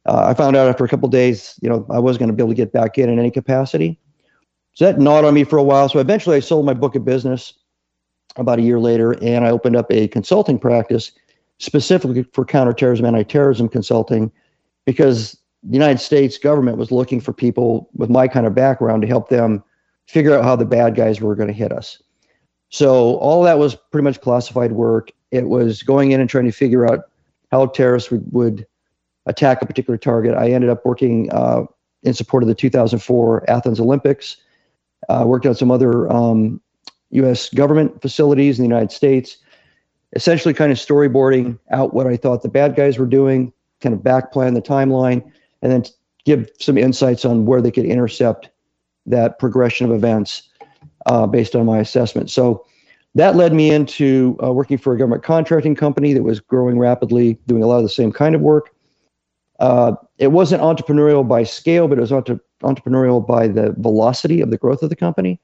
uh, 0.05 0.26
i 0.26 0.34
found 0.34 0.56
out 0.56 0.69
after 0.69 0.84
a 0.84 0.88
couple 0.88 1.08
days 1.08 1.58
you 1.62 1.69
know 1.69 1.87
i 1.88 1.99
wasn't 1.99 2.20
going 2.20 2.29
to 2.29 2.34
be 2.34 2.43
able 2.43 2.52
to 2.52 2.56
get 2.56 2.73
back 2.73 2.99
in 2.99 3.08
in 3.08 3.19
any 3.19 3.31
capacity 3.31 3.99
so 4.79 4.85
that 4.85 5.01
gnawed 5.01 5.25
on 5.25 5.35
me 5.35 5.43
for 5.43 5.59
a 5.59 5.63
while. 5.63 5.89
So 5.89 5.99
eventually 5.99 6.37
I 6.37 6.41
sold 6.41 6.65
my 6.65 6.73
book 6.73 6.95
of 6.95 7.05
business 7.05 7.53
about 8.37 8.61
a 8.61 8.63
year 8.63 8.79
later 8.79 9.21
and 9.21 9.45
I 9.45 9.51
opened 9.51 9.75
up 9.75 9.91
a 9.91 10.07
consulting 10.07 10.57
practice 10.57 11.11
specifically 11.59 12.23
for 12.33 12.45
counterterrorism, 12.45 13.05
anti-terrorism 13.05 13.69
consulting, 13.71 14.31
because 14.87 15.37
the 15.65 15.73
United 15.73 15.99
States 15.99 16.39
government 16.39 16.79
was 16.79 16.93
looking 16.93 17.21
for 17.21 17.33
people 17.33 17.91
with 17.95 18.09
my 18.09 18.29
kind 18.29 18.47
of 18.47 18.55
background 18.55 19.03
to 19.03 19.09
help 19.09 19.31
them 19.31 19.65
figure 20.07 20.33
out 20.33 20.45
how 20.45 20.55
the 20.55 20.65
bad 20.65 20.95
guys 20.95 21.21
were 21.21 21.35
going 21.35 21.49
to 21.49 21.53
hit 21.53 21.73
us. 21.73 22.01
So 22.69 23.17
all 23.17 23.43
that 23.43 23.59
was 23.59 23.75
pretty 23.91 24.05
much 24.05 24.21
classified 24.21 24.71
work. 24.71 25.11
It 25.33 25.49
was 25.49 25.83
going 25.83 26.13
in 26.13 26.21
and 26.21 26.31
trying 26.31 26.47
to 26.47 26.53
figure 26.53 26.89
out 26.89 27.01
how 27.51 27.67
terrorists 27.67 28.13
would, 28.13 28.33
would 28.33 28.65
attack 29.27 29.61
a 29.61 29.67
particular 29.67 29.99
target. 29.99 30.37
I 30.37 30.53
ended 30.53 30.71
up 30.71 30.87
working 30.87 31.33
uh, 31.33 31.65
in 32.05 32.15
support 32.15 32.45
of 32.45 32.47
the 32.47 32.55
2004 32.55 33.51
Athens 33.51 33.81
Olympics 33.81 34.37
uh, 35.09 35.25
worked 35.27 35.47
on 35.47 35.55
some 35.55 35.71
other 35.71 36.11
um, 36.12 36.61
U.S. 37.11 37.49
government 37.50 38.00
facilities 38.03 38.59
in 38.59 38.62
the 38.65 38.69
United 38.69 38.93
States, 38.93 39.39
essentially 40.15 40.55
kind 40.55 40.73
of 40.73 40.79
storyboarding 40.79 41.59
out 41.71 41.95
what 41.95 42.06
I 42.06 42.17
thought 42.17 42.43
the 42.43 42.49
bad 42.49 42.77
guys 42.77 42.99
were 42.99 43.06
doing, 43.06 43.53
kind 43.81 43.95
of 43.95 44.00
backplan 44.00 44.55
the 44.55 44.62
timeline, 44.62 45.23
and 45.62 45.73
then 45.73 45.85
give 46.25 46.50
some 46.61 46.77
insights 46.77 47.25
on 47.25 47.47
where 47.47 47.62
they 47.62 47.71
could 47.71 47.87
intercept 47.87 48.50
that 49.06 49.39
progression 49.39 49.87
of 49.87 49.93
events 49.93 50.43
uh, 51.06 51.27
based 51.27 51.56
on 51.56 51.65
my 51.65 51.79
assessment. 51.79 52.31
So 52.31 52.67
that 53.15 53.37
led 53.37 53.53
me 53.53 53.71
into 53.71 54.39
uh, 54.43 54.53
working 54.53 54.79
for 54.79 54.93
a 54.93 54.99
government 54.99 55.23
contracting 55.23 55.75
company 55.75 56.12
that 56.12 56.23
was 56.23 56.41
growing 56.41 56.79
rapidly, 56.79 57.39
doing 57.47 57.62
a 57.62 57.67
lot 57.67 57.79
of 57.79 57.83
the 57.83 57.89
same 57.89 58.12
kind 58.12 58.35
of 58.35 58.41
work. 58.41 58.75
Uh, 59.58 59.94
it 60.19 60.28
wasn't 60.28 60.62
entrepreneurial 60.62 61.26
by 61.26 61.43
scale, 61.43 61.88
but 61.88 61.99
it 61.99 62.00
was 62.00 62.12
entre- 62.12 62.40
entrepreneurial 62.62 63.26
by 63.26 63.49
the 63.49 63.75
velocity 63.78 64.40
of 64.40 64.50
the 64.50 64.58
growth 64.58 64.82
of 64.82 64.90
the 64.90 64.96
company. 64.96 65.40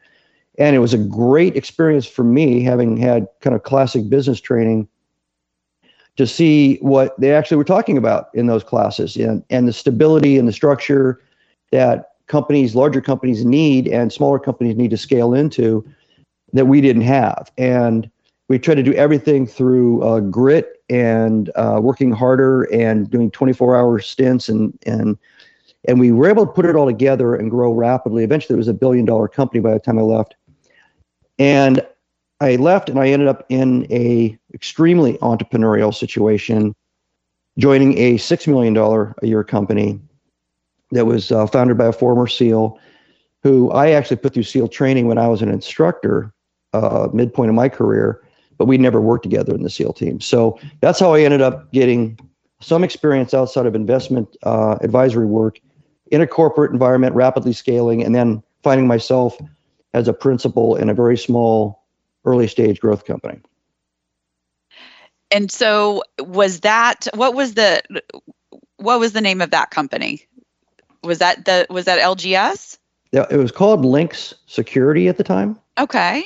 And 0.58 0.76
it 0.76 0.78
was 0.78 0.94
a 0.94 0.99
great 0.99 1.56
experience 1.56 2.06
for 2.06 2.22
me, 2.22 2.62
having 2.62 2.96
had 2.96 3.26
kind 3.40 3.56
of 3.56 3.64
classic 3.64 4.08
business 4.08 4.40
training, 4.40 4.88
to 6.16 6.26
see 6.28 6.76
what 6.76 7.19
they 7.20 7.34
actually 7.34 7.56
were 7.56 7.64
talking 7.64 7.99
about 7.99 8.28
in 8.34 8.46
those 8.46 8.62
classes 8.62 9.16
and, 9.16 9.43
and 9.50 9.66
the 9.66 9.72
stability 9.72 10.38
and 10.38 10.46
the 10.46 10.52
structure 10.52 11.20
that 11.72 12.12
companies, 12.28 12.76
larger 12.76 13.00
companies 13.00 13.44
need 13.44 13.88
and 13.88 14.12
smaller 14.12 14.38
companies 14.38 14.76
need 14.76 14.90
to 14.90 14.96
scale 14.96 15.34
into 15.34 15.84
that 16.52 16.66
we 16.66 16.81
didn't 16.81 17.02
have. 17.02 17.50
And 17.58 18.08
we 18.49 18.61
tried 18.61 18.76
to 18.76 18.82
do 18.84 18.94
everything 18.94 19.44
through 19.46 20.02
uh, 20.02 20.20
grit 20.20 20.74
and 20.89 21.51
uh, 21.57 21.79
working 21.81 22.13
harder 22.13 22.65
and 22.65 23.11
doing 23.11 23.31
24 23.31 23.77
hour 23.77 23.99
stints 23.99 24.49
and 24.49 24.79
and 24.87 25.17
and 25.87 26.01
we 26.01 26.13
were 26.13 26.29
able 26.29 26.47
to 26.47 26.53
put 26.53 26.65
it 26.65 26.77
all 26.77 26.87
together 26.87 27.35
and 27.35 27.51
grow 27.51 27.73
rapidly. 27.73 28.25
Eventually, 28.25 28.55
it 28.55 28.59
was 28.59 28.69
a 28.69 28.75
billion 28.75 29.05
dollar 29.05 29.29
company 29.29 29.61
by 29.61 29.73
the 29.75 29.79
time 29.79 29.99
I 29.99 30.03
left. 30.03 30.35
And 31.39 31.87
I 32.41 32.57
left 32.57 32.89
and 32.89 32.99
I 32.99 33.09
ended 33.09 33.29
up 33.29 33.45
in 33.51 33.87
a 33.93 34.39
extremely 34.55 35.15
entrepreneurial 35.19 35.95
situation, 35.95 36.75
joining 37.59 37.99
a 37.99 38.17
six 38.17 38.47
million 38.47 38.73
dollar 38.73 39.15
a 39.23 39.27
year 39.27 39.45
company 39.45 40.01
that 40.91 41.07
was 41.07 41.33
uh, 41.33 41.47
founded 41.47 41.77
by 41.77 41.87
a 41.87 41.93
former 41.93 42.27
SEAL, 42.27 42.79
who 43.43 43.71
I 43.73 43.91
actually 43.91 44.17
put 44.17 44.33
through 44.33 44.45
SEAL 44.45 44.69
training 44.69 45.07
when 45.07 45.19
I 45.19 45.29
was 45.29 45.43
an 45.43 45.50
instructor, 45.50 46.33
uh, 46.73 47.09
midpoint 47.12 47.50
of 47.50 47.55
my 47.55 47.69
career 47.69 48.24
but 48.58 48.66
we 48.66 48.78
never 48.78 49.00
worked 49.00 49.23
together 49.23 49.54
in 49.54 49.62
the 49.62 49.70
SEAL 49.70 49.92
team. 49.94 50.20
So 50.20 50.58
that's 50.80 51.00
how 51.00 51.14
I 51.14 51.20
ended 51.20 51.42
up 51.42 51.73
getting 51.73 52.18
some 52.61 52.84
experience 52.84 53.34
outside 53.34 53.66
of 53.66 53.75
investment 53.75 54.37
uh, 54.42 54.76
advisory 54.80 55.26
work 55.26 55.61
in 56.11 56.20
a 56.20 56.26
corporate 56.26 56.73
environment, 56.73 57.14
rapidly 57.14 57.52
scaling, 57.52 58.02
and 58.02 58.14
then 58.14 58.42
finding 58.62 58.87
myself 58.87 59.37
as 59.92 60.08
a 60.08 60.12
principal 60.12 60.76
in 60.76 60.88
a 60.88 60.94
very 60.94 61.16
small 61.16 61.84
early 62.25 62.49
stage 62.49 62.80
growth 62.80 63.04
company. 63.04 63.40
And 65.30 65.50
so 65.50 66.02
was 66.20 66.61
that 66.61 67.08
what 67.14 67.34
was 67.34 67.54
the 67.54 67.82
what 68.76 69.00
was 69.00 69.12
the 69.12 69.20
name 69.20 69.40
of 69.40 69.50
that 69.50 69.70
company? 69.70 70.23
Was 71.02 71.18
that 71.18 71.44
the 71.44 71.66
was 71.70 71.87
that 71.87 72.00
LGS? 72.00 72.78
Yeah, 73.12 73.26
it 73.30 73.37
was 73.37 73.52
called 73.52 73.84
Links 73.84 74.34
Security 74.46 75.08
at 75.08 75.16
the 75.16 75.25
time. 75.25 75.58
Okay. 75.78 76.25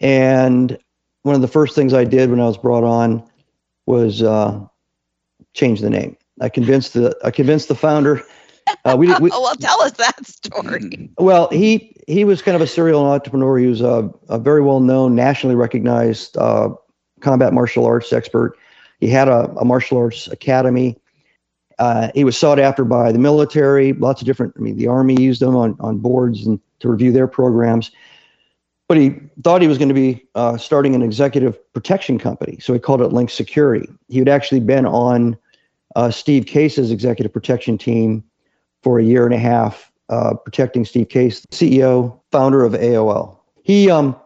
And 0.00 0.78
one 1.22 1.34
of 1.34 1.40
the 1.40 1.48
first 1.48 1.74
things 1.74 1.92
I 1.92 2.04
did 2.04 2.30
when 2.30 2.40
I 2.40 2.46
was 2.46 2.56
brought 2.56 2.84
on 2.84 3.22
was 3.86 4.22
uh, 4.22 4.60
change 5.54 5.80
the 5.80 5.90
name. 5.90 6.16
I 6.40 6.48
convinced 6.48 6.94
the 6.94 7.16
I 7.24 7.30
convinced 7.30 7.68
the 7.68 7.74
founder. 7.74 8.22
Uh, 8.84 8.96
we, 8.98 9.12
we, 9.18 9.30
well, 9.30 9.54
tell 9.56 9.82
us 9.82 9.92
that 9.92 10.26
story. 10.26 11.10
Well, 11.18 11.48
he 11.50 11.94
he 12.06 12.24
was 12.24 12.40
kind 12.40 12.54
of 12.54 12.62
a 12.62 12.66
serial 12.66 13.04
entrepreneur. 13.04 13.58
He 13.58 13.66
was 13.66 13.80
a, 13.80 14.10
a 14.28 14.38
very 14.38 14.62
well 14.62 14.80
known, 14.80 15.14
nationally 15.14 15.56
recognized 15.56 16.36
uh, 16.36 16.70
combat 17.20 17.52
martial 17.52 17.84
arts 17.84 18.12
expert. 18.12 18.56
He 19.00 19.08
had 19.08 19.28
a, 19.28 19.50
a 19.56 19.64
martial 19.64 19.98
arts 19.98 20.28
academy. 20.28 20.98
Uh, 21.78 22.10
he 22.14 22.24
was 22.24 22.36
sought 22.36 22.58
after 22.58 22.84
by 22.84 23.10
the 23.10 23.18
military. 23.18 23.92
Lots 23.94 24.20
of 24.20 24.26
different. 24.26 24.54
I 24.56 24.60
mean, 24.60 24.76
the 24.76 24.86
army 24.86 25.20
used 25.20 25.42
him 25.42 25.56
on 25.56 25.76
on 25.80 25.98
boards 25.98 26.46
and 26.46 26.60
to 26.80 26.88
review 26.88 27.12
their 27.12 27.26
programs 27.26 27.90
but 28.90 28.96
he 28.96 29.14
thought 29.44 29.62
he 29.62 29.68
was 29.68 29.78
going 29.78 29.86
to 29.86 29.94
be 29.94 30.20
uh, 30.34 30.56
starting 30.56 30.96
an 30.96 31.02
executive 31.02 31.56
protection 31.72 32.18
company. 32.18 32.58
So 32.58 32.72
he 32.72 32.80
called 32.80 33.00
it 33.00 33.12
Link 33.12 33.30
Security. 33.30 33.88
He 34.08 34.18
had 34.18 34.28
actually 34.28 34.58
been 34.58 34.84
on 34.84 35.38
uh, 35.94 36.10
Steve 36.10 36.46
Case's 36.46 36.90
executive 36.90 37.32
protection 37.32 37.78
team 37.78 38.24
for 38.82 38.98
a 38.98 39.04
year 39.04 39.24
and 39.24 39.32
a 39.32 39.38
half, 39.38 39.92
uh, 40.08 40.34
protecting 40.34 40.84
Steve 40.84 41.08
Case, 41.08 41.46
CEO, 41.52 42.18
founder 42.32 42.64
of 42.64 42.72
AOL. 42.72 43.38
He, 43.62 43.88
um, 43.88 44.16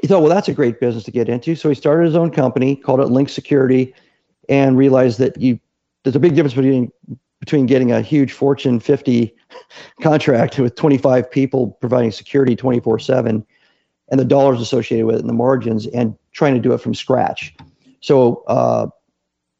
he 0.00 0.06
thought, 0.06 0.20
well, 0.20 0.30
that's 0.30 0.46
a 0.46 0.54
great 0.54 0.78
business 0.78 1.02
to 1.02 1.10
get 1.10 1.28
into. 1.28 1.56
So 1.56 1.68
he 1.68 1.74
started 1.74 2.04
his 2.04 2.14
own 2.14 2.30
company, 2.30 2.76
called 2.76 3.00
it 3.00 3.06
Link 3.06 3.28
Security. 3.28 3.92
and 4.48 4.78
realized 4.78 5.18
that 5.18 5.36
you 5.40 5.58
there's 6.04 6.14
a 6.14 6.20
big 6.20 6.36
difference 6.36 6.54
between 6.54 6.92
between 7.40 7.66
getting 7.66 7.90
a 7.90 8.02
huge 8.02 8.30
Fortune 8.30 8.78
50 8.78 9.34
contract 10.00 10.60
with 10.60 10.76
25 10.76 11.28
people 11.28 11.76
providing 11.80 12.12
security 12.12 12.54
24 12.54 13.00
7 13.00 13.44
and 14.08 14.20
the 14.20 14.24
dollars 14.24 14.60
associated 14.60 15.06
with 15.06 15.16
it 15.16 15.20
and 15.20 15.28
the 15.28 15.34
margins 15.34 15.86
and 15.88 16.16
trying 16.32 16.54
to 16.54 16.60
do 16.60 16.72
it 16.72 16.80
from 16.80 16.94
scratch. 16.94 17.54
So 18.00 18.44
uh, 18.46 18.88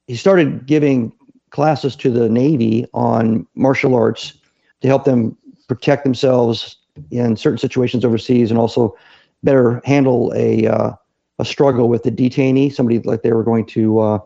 he 0.06 0.16
started 0.16 0.66
giving 0.66 1.12
classes 1.50 1.96
to 1.96 2.10
the 2.10 2.28
Navy 2.28 2.86
on 2.94 3.46
martial 3.54 3.94
arts 3.94 4.34
to 4.82 4.88
help 4.88 5.04
them 5.04 5.36
protect 5.68 6.04
themselves 6.04 6.76
in 7.10 7.36
certain 7.36 7.58
situations 7.58 8.04
overseas 8.04 8.50
and 8.50 8.58
also 8.58 8.96
better 9.42 9.80
handle 9.84 10.32
a 10.34 10.66
uh, 10.66 10.92
a 11.38 11.44
struggle 11.44 11.88
with 11.88 12.02
the 12.02 12.10
detainee, 12.10 12.72
somebody 12.72 12.98
like 13.00 13.22
they 13.22 13.32
were 13.32 13.44
going 13.44 13.66
to 13.66 13.98
uh, 13.98 14.18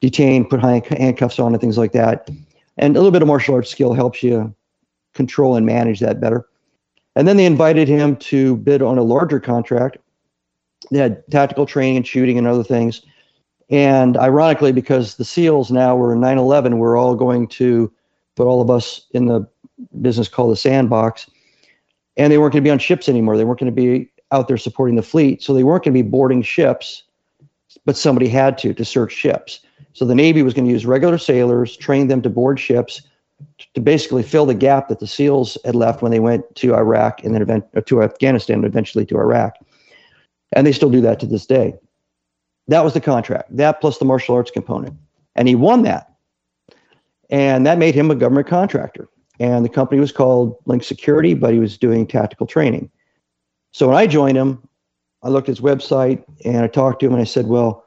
detain, 0.00 0.44
put 0.44 0.60
handcuffs 0.60 1.38
on, 1.38 1.52
and 1.52 1.60
things 1.60 1.78
like 1.78 1.92
that. 1.92 2.28
And 2.76 2.94
a 2.96 2.98
little 2.98 3.10
bit 3.10 3.22
of 3.22 3.28
martial 3.28 3.54
arts 3.54 3.70
skill 3.70 3.94
helps 3.94 4.22
you 4.22 4.54
control 5.14 5.56
and 5.56 5.64
manage 5.64 6.00
that 6.00 6.20
better. 6.20 6.46
And 7.14 7.28
then 7.28 7.36
they 7.36 7.46
invited 7.46 7.88
him 7.88 8.16
to 8.16 8.56
bid 8.56 8.82
on 8.82 8.98
a 8.98 9.02
larger 9.02 9.38
contract. 9.38 9.98
They 10.90 10.98
had 10.98 11.22
tactical 11.30 11.66
training 11.66 11.98
and 11.98 12.06
shooting 12.06 12.38
and 12.38 12.46
other 12.46 12.64
things. 12.64 13.02
And 13.70 14.16
ironically, 14.16 14.72
because 14.72 15.16
the 15.16 15.24
SEALs 15.24 15.70
now 15.70 15.96
were 15.96 16.14
9 16.14 16.38
11, 16.38 16.78
we're 16.78 16.96
all 16.96 17.14
going 17.14 17.48
to 17.48 17.92
put 18.36 18.46
all 18.46 18.60
of 18.60 18.70
us 18.70 19.06
in 19.12 19.26
the 19.26 19.46
business 20.00 20.28
called 20.28 20.52
the 20.52 20.56
sandbox. 20.56 21.28
And 22.16 22.32
they 22.32 22.38
weren't 22.38 22.52
going 22.52 22.62
to 22.62 22.66
be 22.66 22.70
on 22.70 22.78
ships 22.78 23.08
anymore. 23.08 23.36
They 23.36 23.44
weren't 23.44 23.60
going 23.60 23.74
to 23.74 23.80
be 23.80 24.10
out 24.30 24.48
there 24.48 24.58
supporting 24.58 24.96
the 24.96 25.02
fleet. 25.02 25.42
So 25.42 25.54
they 25.54 25.64
weren't 25.64 25.84
going 25.84 25.94
to 25.94 26.02
be 26.02 26.08
boarding 26.08 26.42
ships, 26.42 27.04
but 27.84 27.96
somebody 27.96 28.28
had 28.28 28.58
to 28.58 28.74
to 28.74 28.84
search 28.84 29.12
ships. 29.12 29.60
So 29.94 30.04
the 30.04 30.14
Navy 30.14 30.42
was 30.42 30.54
going 30.54 30.66
to 30.66 30.70
use 30.70 30.86
regular 30.86 31.18
sailors, 31.18 31.76
train 31.76 32.08
them 32.08 32.22
to 32.22 32.30
board 32.30 32.58
ships 32.58 33.02
to 33.74 33.80
basically 33.80 34.22
fill 34.22 34.46
the 34.46 34.54
gap 34.54 34.88
that 34.88 35.00
the 35.00 35.06
SEALs 35.06 35.58
had 35.64 35.74
left 35.74 36.02
when 36.02 36.12
they 36.12 36.20
went 36.20 36.54
to 36.56 36.74
Iraq 36.74 37.24
and 37.24 37.34
then 37.34 37.42
event, 37.42 37.64
to 37.86 38.02
Afghanistan 38.02 38.56
and 38.56 38.64
eventually 38.64 39.06
to 39.06 39.16
Iraq. 39.16 39.54
And 40.54 40.66
they 40.66 40.72
still 40.72 40.90
do 40.90 41.00
that 41.00 41.20
to 41.20 41.26
this 41.26 41.46
day. 41.46 41.74
That 42.68 42.84
was 42.84 42.94
the 42.94 43.00
contract, 43.00 43.56
that 43.56 43.80
plus 43.80 43.98
the 43.98 44.04
martial 44.04 44.34
arts 44.34 44.50
component. 44.50 44.96
And 45.34 45.48
he 45.48 45.54
won 45.54 45.82
that. 45.82 46.14
And 47.30 47.66
that 47.66 47.78
made 47.78 47.94
him 47.94 48.10
a 48.10 48.14
government 48.14 48.46
contractor. 48.46 49.08
And 49.40 49.64
the 49.64 49.70
company 49.70 50.00
was 50.00 50.12
called 50.12 50.56
Link 50.66 50.84
Security, 50.84 51.34
but 51.34 51.52
he 51.52 51.58
was 51.58 51.78
doing 51.78 52.06
tactical 52.06 52.46
training. 52.46 52.90
So 53.72 53.88
when 53.88 53.96
I 53.96 54.06
joined 54.06 54.36
him, 54.36 54.62
I 55.22 55.28
looked 55.28 55.48
at 55.48 55.56
his 55.56 55.64
website 55.64 56.22
and 56.44 56.58
I 56.58 56.66
talked 56.66 57.00
to 57.00 57.06
him 57.06 57.12
and 57.12 57.22
I 57.22 57.24
said, 57.24 57.46
Well, 57.46 57.84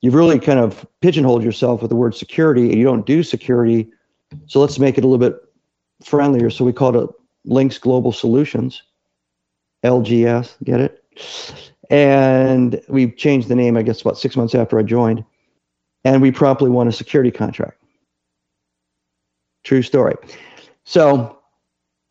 you've 0.00 0.14
really 0.14 0.38
kind 0.38 0.58
of 0.58 0.86
pigeonholed 1.00 1.42
yourself 1.42 1.80
with 1.80 1.90
the 1.90 1.96
word 1.96 2.14
security 2.14 2.70
and 2.70 2.78
you 2.78 2.84
don't 2.84 3.06
do 3.06 3.22
security. 3.22 3.90
So 4.46 4.60
let's 4.60 4.78
make 4.78 4.98
it 4.98 5.04
a 5.04 5.06
little 5.06 5.18
bit 5.18 5.40
friendlier. 6.04 6.50
So 6.50 6.64
we 6.64 6.72
called 6.72 6.96
it 6.96 7.08
Links 7.44 7.78
Global 7.78 8.12
Solutions, 8.12 8.82
LGS, 9.84 10.56
get 10.64 10.80
it? 10.80 11.04
And 11.90 12.80
we 12.88 13.10
changed 13.10 13.48
the 13.48 13.54
name, 13.54 13.76
I 13.76 13.82
guess, 13.82 14.00
about 14.00 14.18
six 14.18 14.36
months 14.36 14.54
after 14.54 14.78
I 14.78 14.82
joined. 14.82 15.24
And 16.04 16.22
we 16.22 16.30
promptly 16.30 16.70
won 16.70 16.88
a 16.88 16.92
security 16.92 17.30
contract. 17.30 17.82
True 19.64 19.82
story. 19.82 20.14
So 20.84 21.38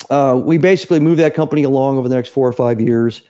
uh, 0.09 0.39
we 0.43 0.57
basically 0.57 0.99
moved 0.99 1.19
that 1.19 1.33
company 1.33 1.63
along 1.63 1.97
over 1.97 2.09
the 2.09 2.15
next 2.15 2.29
four 2.29 2.47
or 2.47 2.53
five 2.53 2.81
years. 2.81 3.21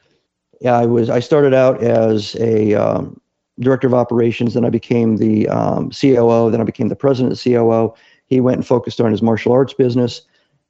I 0.68 0.86
was 0.86 1.10
I 1.10 1.20
started 1.20 1.54
out 1.54 1.84
as 1.84 2.36
a 2.40 2.74
um, 2.74 3.22
director 3.60 3.88
of 3.88 3.94
operations, 3.94 4.54
then 4.54 4.66
I 4.66 4.70
became 4.70 5.18
the 5.18 5.48
um, 5.50 5.92
COO, 5.92 6.50
then 6.52 6.62
I 6.62 6.64
became 6.64 6.90
the 6.90 6.96
president 6.96 7.34
of 7.34 7.44
COO. 7.44 7.94
He 8.28 8.40
went 8.42 8.58
and 8.58 8.68
focused 8.68 9.02
on 9.02 9.12
his 9.12 9.22
martial 9.22 9.52
arts 9.52 9.74
business, 9.74 10.22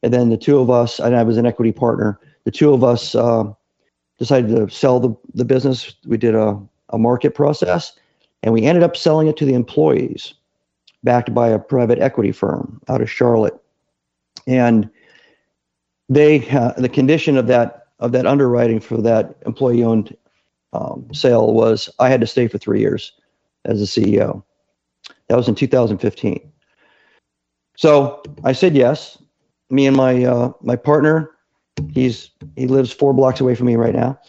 and 0.03 0.13
then 0.13 0.29
the 0.29 0.37
two 0.37 0.59
of 0.59 0.69
us, 0.69 0.99
and 0.99 1.15
I 1.15 1.23
was 1.23 1.37
an 1.37 1.45
equity 1.45 1.71
partner. 1.71 2.19
The 2.45 2.51
two 2.51 2.73
of 2.73 2.83
us 2.83 3.15
uh, 3.15 3.51
decided 4.19 4.55
to 4.55 4.69
sell 4.69 4.99
the, 4.99 5.15
the 5.33 5.45
business. 5.45 5.93
We 6.05 6.17
did 6.17 6.35
a, 6.35 6.59
a 6.89 6.97
market 6.97 7.35
process, 7.35 7.93
and 8.43 8.53
we 8.53 8.63
ended 8.63 8.83
up 8.83 8.95
selling 8.95 9.27
it 9.27 9.37
to 9.37 9.45
the 9.45 9.53
employees, 9.53 10.33
backed 11.03 11.33
by 11.33 11.49
a 11.49 11.59
private 11.59 11.99
equity 11.99 12.31
firm 12.31 12.79
out 12.87 13.01
of 13.01 13.09
Charlotte. 13.09 13.59
And 14.45 14.89
they, 16.09 16.47
uh, 16.49 16.73
the 16.73 16.89
condition 16.89 17.37
of 17.37 17.47
that 17.47 17.87
of 17.99 18.11
that 18.11 18.27
underwriting 18.27 18.79
for 18.79 19.01
that 19.01 19.35
employee-owned 19.47 20.15
um, 20.73 21.07
sale 21.13 21.51
was 21.53 21.89
I 21.97 22.09
had 22.09 22.21
to 22.21 22.27
stay 22.27 22.47
for 22.47 22.59
three 22.59 22.79
years 22.79 23.11
as 23.65 23.81
a 23.81 23.85
CEO. 23.85 24.43
That 25.27 25.35
was 25.35 25.47
in 25.47 25.55
2015. 25.55 26.51
So 27.77 28.21
I 28.43 28.51
said 28.51 28.75
yes. 28.75 29.17
Me 29.69 29.85
and 29.85 29.95
my 29.95 30.25
uh, 30.25 30.51
my 30.61 30.75
partner, 30.75 31.31
he's 31.93 32.31
he 32.55 32.67
lives 32.67 32.91
four 32.91 33.13
blocks 33.13 33.39
away 33.39 33.55
from 33.55 33.67
me 33.67 33.75
right 33.75 33.93
now. 33.95 34.19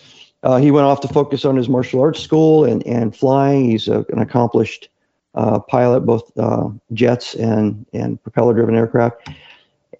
Uh, 0.43 0.59
he 0.59 0.71
went 0.71 0.87
off 0.87 1.00
to 1.00 1.09
focus 1.09 1.45
on 1.45 1.57
his 1.57 1.69
martial 1.69 2.00
arts 2.00 2.21
school 2.21 2.64
and 2.64 2.87
and 2.87 3.17
flying. 3.17 3.71
He's 3.71 3.88
a, 3.88 4.05
an 4.11 4.19
accomplished 4.19 4.88
uh, 5.35 5.61
pilot, 5.61 6.00
both 6.00 6.31
uh, 6.38 6.69
jets 6.93 7.35
and 7.35 7.87
and 7.93 8.23
propeller 8.23 8.55
driven 8.55 8.75
aircraft. 8.76 9.31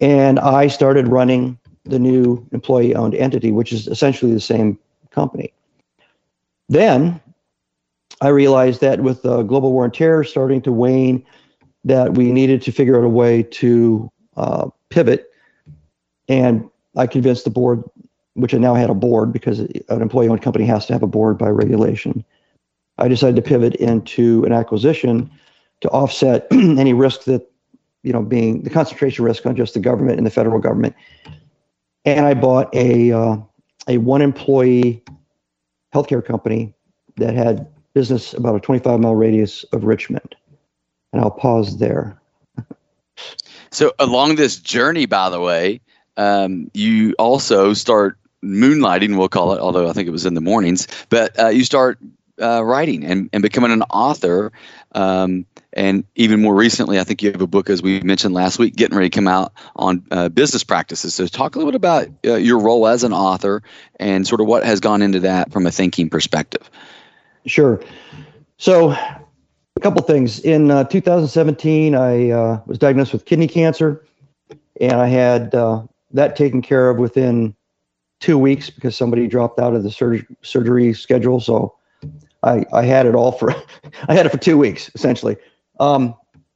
And 0.01 0.39
I 0.39 0.67
started 0.67 1.07
running 1.07 1.57
the 1.85 1.99
new 1.99 2.45
employee 2.51 2.95
owned 2.95 3.15
entity, 3.15 3.51
which 3.51 3.73
is 3.73 3.87
essentially 3.87 4.33
the 4.33 4.39
same 4.39 4.77
company. 5.11 5.51
Then 6.67 7.19
I 8.21 8.27
realized 8.27 8.81
that 8.81 8.99
with 8.99 9.23
the 9.23 9.43
global 9.43 9.71
war 9.71 9.85
on 9.85 9.91
terror 9.91 10.23
starting 10.23 10.61
to 10.63 10.71
wane, 10.71 11.25
that 11.89 12.13
we 12.13 12.31
needed 12.31 12.61
to 12.61 12.71
figure 12.71 12.97
out 12.97 13.03
a 13.03 13.09
way 13.09 13.43
to 13.43 14.11
uh, 14.37 14.69
pivot. 14.89 15.31
And 16.27 16.69
I 16.95 17.07
convinced 17.07 17.43
the 17.45 17.49
board, 17.49 17.83
which 18.35 18.53
I 18.53 18.57
now 18.57 18.75
had 18.75 18.89
a 18.89 18.93
board 18.93 19.33
because 19.33 19.59
an 19.59 20.01
employee 20.01 20.29
owned 20.29 20.41
company 20.41 20.65
has 20.65 20.85
to 20.85 20.93
have 20.93 21.03
a 21.03 21.07
board 21.07 21.37
by 21.37 21.49
regulation. 21.49 22.23
I 22.99 23.07
decided 23.07 23.35
to 23.37 23.41
pivot 23.41 23.75
into 23.75 24.43
an 24.45 24.51
acquisition 24.51 25.31
to 25.81 25.89
offset 25.89 26.47
any 26.51 26.93
risk 26.93 27.23
that, 27.23 27.49
you 28.03 28.13
know, 28.13 28.21
being 28.21 28.61
the 28.61 28.69
concentration 28.69 29.25
risk 29.25 29.45
on 29.45 29.55
just 29.55 29.73
the 29.73 29.79
government 29.79 30.17
and 30.17 30.27
the 30.27 30.31
federal 30.31 30.59
government. 30.59 30.95
And 32.05 32.25
I 32.25 32.33
bought 32.35 32.73
a, 32.75 33.11
uh, 33.11 33.37
a 33.87 33.97
one 33.97 34.21
employee 34.21 35.03
healthcare 35.93 36.23
company 36.23 36.73
that 37.17 37.33
had 37.33 37.67
business 37.93 38.33
about 38.33 38.55
a 38.55 38.59
25 38.59 38.99
mile 38.99 39.15
radius 39.15 39.63
of 39.73 39.85
Richmond. 39.85 40.35
And 41.11 41.21
I'll 41.21 41.31
pause 41.31 41.77
there. 41.77 42.19
so, 43.71 43.93
along 43.99 44.35
this 44.35 44.57
journey, 44.57 45.05
by 45.05 45.29
the 45.29 45.39
way, 45.39 45.81
um, 46.17 46.69
you 46.73 47.15
also 47.17 47.73
start 47.73 48.17
moonlighting, 48.43 49.17
we'll 49.17 49.29
call 49.29 49.53
it, 49.53 49.59
although 49.59 49.89
I 49.89 49.93
think 49.93 50.07
it 50.07 50.11
was 50.11 50.25
in 50.25 50.33
the 50.33 50.41
mornings, 50.41 50.87
but 51.09 51.37
uh, 51.39 51.47
you 51.47 51.63
start 51.63 51.99
uh, 52.41 52.63
writing 52.63 53.03
and, 53.03 53.29
and 53.33 53.41
becoming 53.41 53.71
an 53.71 53.83
author. 53.83 54.51
Um, 54.93 55.45
and 55.73 56.03
even 56.15 56.41
more 56.41 56.55
recently, 56.55 56.99
I 56.99 57.03
think 57.03 57.21
you 57.21 57.31
have 57.31 57.41
a 57.41 57.47
book, 57.47 57.69
as 57.69 57.81
we 57.81 58.01
mentioned 58.01 58.33
last 58.33 58.57
week, 58.57 58.75
getting 58.75 58.97
ready 58.97 59.09
to 59.09 59.15
come 59.15 59.27
out 59.27 59.53
on 59.75 60.03
uh, 60.09 60.29
business 60.29 60.63
practices. 60.63 61.13
So, 61.13 61.27
talk 61.27 61.55
a 61.55 61.59
little 61.59 61.71
bit 61.71 61.75
about 61.75 62.07
uh, 62.25 62.35
your 62.35 62.59
role 62.59 62.87
as 62.87 63.03
an 63.03 63.13
author 63.13 63.61
and 63.99 64.27
sort 64.27 64.41
of 64.41 64.47
what 64.47 64.63
has 64.63 64.79
gone 64.79 65.01
into 65.01 65.19
that 65.19 65.51
from 65.51 65.67
a 65.67 65.71
thinking 65.71 66.09
perspective. 66.09 66.69
Sure. 67.45 67.81
So, 68.57 68.95
a 69.79 69.81
couple 69.81 70.01
things. 70.01 70.39
In 70.41 70.71
uh, 70.71 70.83
2017, 70.83 71.95
I 71.95 72.31
uh, 72.31 72.61
was 72.65 72.77
diagnosed 72.77 73.13
with 73.13 73.23
kidney 73.23 73.47
cancer, 73.47 74.05
and 74.81 74.93
I 74.93 75.07
had 75.07 75.55
uh, 75.55 75.83
that 76.11 76.35
taken 76.35 76.61
care 76.61 76.89
of 76.89 76.97
within 76.97 77.55
two 78.19 78.37
weeks 78.37 78.69
because 78.69 78.97
somebody 78.97 79.25
dropped 79.25 79.57
out 79.57 79.73
of 79.73 79.83
the 79.83 79.91
surgery 79.91 80.25
surgery 80.41 80.93
schedule. 80.93 81.39
So, 81.39 81.75
I, 82.43 82.65
I 82.73 82.83
had 82.83 83.05
it 83.05 83.15
all 83.15 83.31
for 83.31 83.53
I 84.09 84.13
had 84.13 84.25
it 84.25 84.29
for 84.29 84.37
two 84.37 84.57
weeks 84.57 84.91
essentially. 84.95 85.37
Um, 85.79 86.13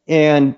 and 0.10 0.54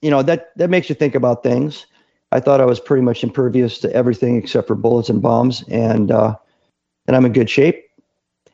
you 0.00 0.10
know 0.10 0.22
that 0.22 0.56
that 0.56 0.70
makes 0.70 0.88
you 0.88 0.94
think 0.94 1.16
about 1.16 1.42
things. 1.42 1.86
I 2.30 2.38
thought 2.38 2.60
I 2.60 2.66
was 2.66 2.78
pretty 2.78 3.02
much 3.02 3.24
impervious 3.24 3.78
to 3.80 3.92
everything 3.92 4.36
except 4.36 4.68
for 4.68 4.76
bullets 4.76 5.08
and 5.08 5.20
bombs, 5.20 5.64
and 5.68 6.12
uh, 6.12 6.36
and 7.08 7.16
I'm 7.16 7.24
in 7.24 7.32
good 7.32 7.50
shape. 7.50 7.84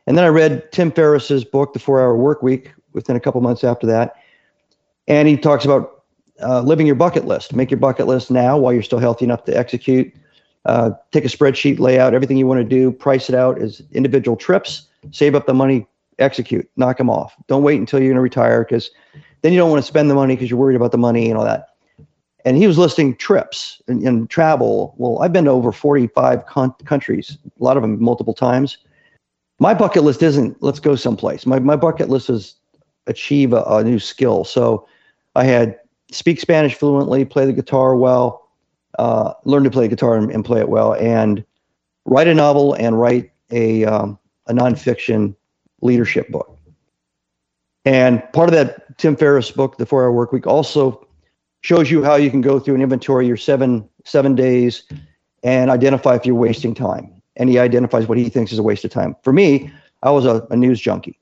And 0.07 0.17
then 0.17 0.25
I 0.25 0.29
read 0.29 0.71
Tim 0.71 0.91
Ferriss's 0.91 1.45
book, 1.45 1.73
The 1.73 1.79
Four 1.79 2.01
Hour 2.01 2.15
Work 2.15 2.41
Week, 2.41 2.73
within 2.93 3.15
a 3.15 3.19
couple 3.19 3.41
months 3.41 3.63
after 3.63 3.87
that, 3.87 4.15
and 5.07 5.27
he 5.27 5.37
talks 5.37 5.65
about 5.65 6.03
uh, 6.41 6.61
living 6.61 6.85
your 6.87 6.95
bucket 6.95 7.25
list. 7.25 7.53
Make 7.53 7.71
your 7.71 7.79
bucket 7.79 8.07
list 8.07 8.31
now 8.31 8.57
while 8.57 8.73
you're 8.73 8.83
still 8.83 8.99
healthy 8.99 9.25
enough 9.25 9.43
to 9.45 9.57
execute. 9.57 10.13
Uh, 10.65 10.91
take 11.11 11.25
a 11.25 11.27
spreadsheet, 11.27 11.79
lay 11.79 11.99
out 11.99 12.13
everything 12.13 12.37
you 12.37 12.45
want 12.45 12.59
to 12.59 12.63
do, 12.63 12.91
price 12.91 13.29
it 13.29 13.35
out 13.35 13.59
as 13.59 13.81
individual 13.91 14.37
trips, 14.37 14.87
save 15.11 15.33
up 15.33 15.47
the 15.47 15.53
money 15.53 15.87
execute, 16.19 16.69
knock 16.77 16.97
them 16.97 17.09
off. 17.09 17.35
Don't 17.47 17.63
wait 17.63 17.79
until 17.79 17.99
you're 17.99 18.09
going 18.09 18.15
to 18.15 18.21
retire 18.21 18.63
because 18.63 18.91
then 19.41 19.53
you 19.53 19.59
don't 19.59 19.71
want 19.71 19.81
to 19.81 19.87
spend 19.87 20.09
the 20.09 20.15
money 20.15 20.35
because 20.35 20.49
you're 20.49 20.59
worried 20.59 20.75
about 20.75 20.91
the 20.91 20.97
money 20.97 21.29
and 21.29 21.37
all 21.37 21.45
that. 21.45 21.67
And 22.45 22.57
he 22.57 22.67
was 22.67 22.77
listing 22.77 23.15
trips 23.15 23.81
and, 23.87 24.01
and 24.03 24.29
travel. 24.29 24.95
Well, 24.97 25.21
I've 25.21 25.33
been 25.33 25.45
to 25.45 25.51
over 25.51 25.71
45 25.71 26.45
con- 26.45 26.73
countries, 26.85 27.37
a 27.59 27.63
lot 27.63 27.77
of 27.77 27.81
them 27.83 28.01
multiple 28.01 28.33
times. 28.33 28.77
My 29.59 29.73
bucket 29.73 30.03
list 30.03 30.23
isn't 30.23 30.61
let's 30.61 30.79
go 30.79 30.95
someplace. 30.95 31.45
My, 31.45 31.59
my 31.59 31.75
bucket 31.75 32.09
list 32.09 32.29
is 32.29 32.55
achieve 33.07 33.53
a, 33.53 33.63
a 33.63 33.83
new 33.83 33.99
skill. 33.99 34.43
So 34.43 34.87
I 35.35 35.45
had 35.45 35.79
speak 36.11 36.39
Spanish 36.39 36.75
fluently, 36.75 37.25
play 37.25 37.45
the 37.45 37.53
guitar 37.53 37.95
well, 37.95 38.49
uh, 38.99 39.33
learn 39.45 39.63
to 39.63 39.71
play 39.71 39.87
guitar 39.87 40.15
and, 40.15 40.31
and, 40.31 40.43
play 40.43 40.59
it 40.59 40.69
well, 40.69 40.93
and 40.95 41.43
write 42.05 42.27
a 42.27 42.33
novel 42.33 42.73
and 42.73 42.99
write 42.99 43.31
a 43.51 43.85
um, 43.85 44.19
a 44.47 44.53
nonfiction 44.53 45.35
leadership 45.81 46.29
book. 46.29 46.57
And 47.85 48.21
part 48.33 48.49
of 48.49 48.53
that 48.53 48.97
Tim 48.97 49.15
Ferriss 49.15 49.49
book, 49.49 49.77
The 49.77 49.85
Four 49.85 50.03
Hour 50.03 50.11
Work 50.11 50.31
Week, 50.31 50.45
also 50.45 51.07
shows 51.61 51.89
you 51.89 52.03
how 52.03 52.15
you 52.15 52.29
can 52.29 52.41
go 52.41 52.59
through 52.59 52.75
and 52.75 52.83
inventory 52.83 53.25
your 53.27 53.37
seven 53.37 53.87
seven 54.05 54.35
days 54.35 54.83
and 55.43 55.71
identify 55.71 56.15
if 56.15 56.25
you're 56.25 56.35
wasting 56.35 56.73
time. 56.73 57.11
And 57.37 57.49
he 57.49 57.57
identifies 57.57 58.07
what 58.07 58.17
he 58.17 58.29
thinks 58.29 58.51
is 58.51 58.59
a 58.59 58.63
waste 58.63 58.83
of 58.83 58.91
time. 58.91 59.15
For 59.23 59.31
me, 59.31 59.71
I 60.03 60.11
was 60.11 60.25
a, 60.25 60.45
a 60.51 60.55
news 60.55 60.79
junkie. 60.79 61.17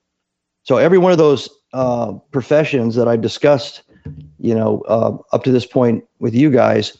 So 0.64 0.78
every 0.78 0.98
one 0.98 1.12
of 1.12 1.18
those 1.18 1.50
uh, 1.74 2.14
professions 2.32 2.96
that 2.96 3.08
I 3.08 3.16
discussed, 3.16 3.84
you 4.40 4.56
know, 4.56 4.82
uh, 4.88 5.18
up 5.34 5.44
to 5.44 5.52
this 5.52 5.66
point 5.66 6.04
with 6.20 6.34
you 6.34 6.50
guys, 6.50 6.98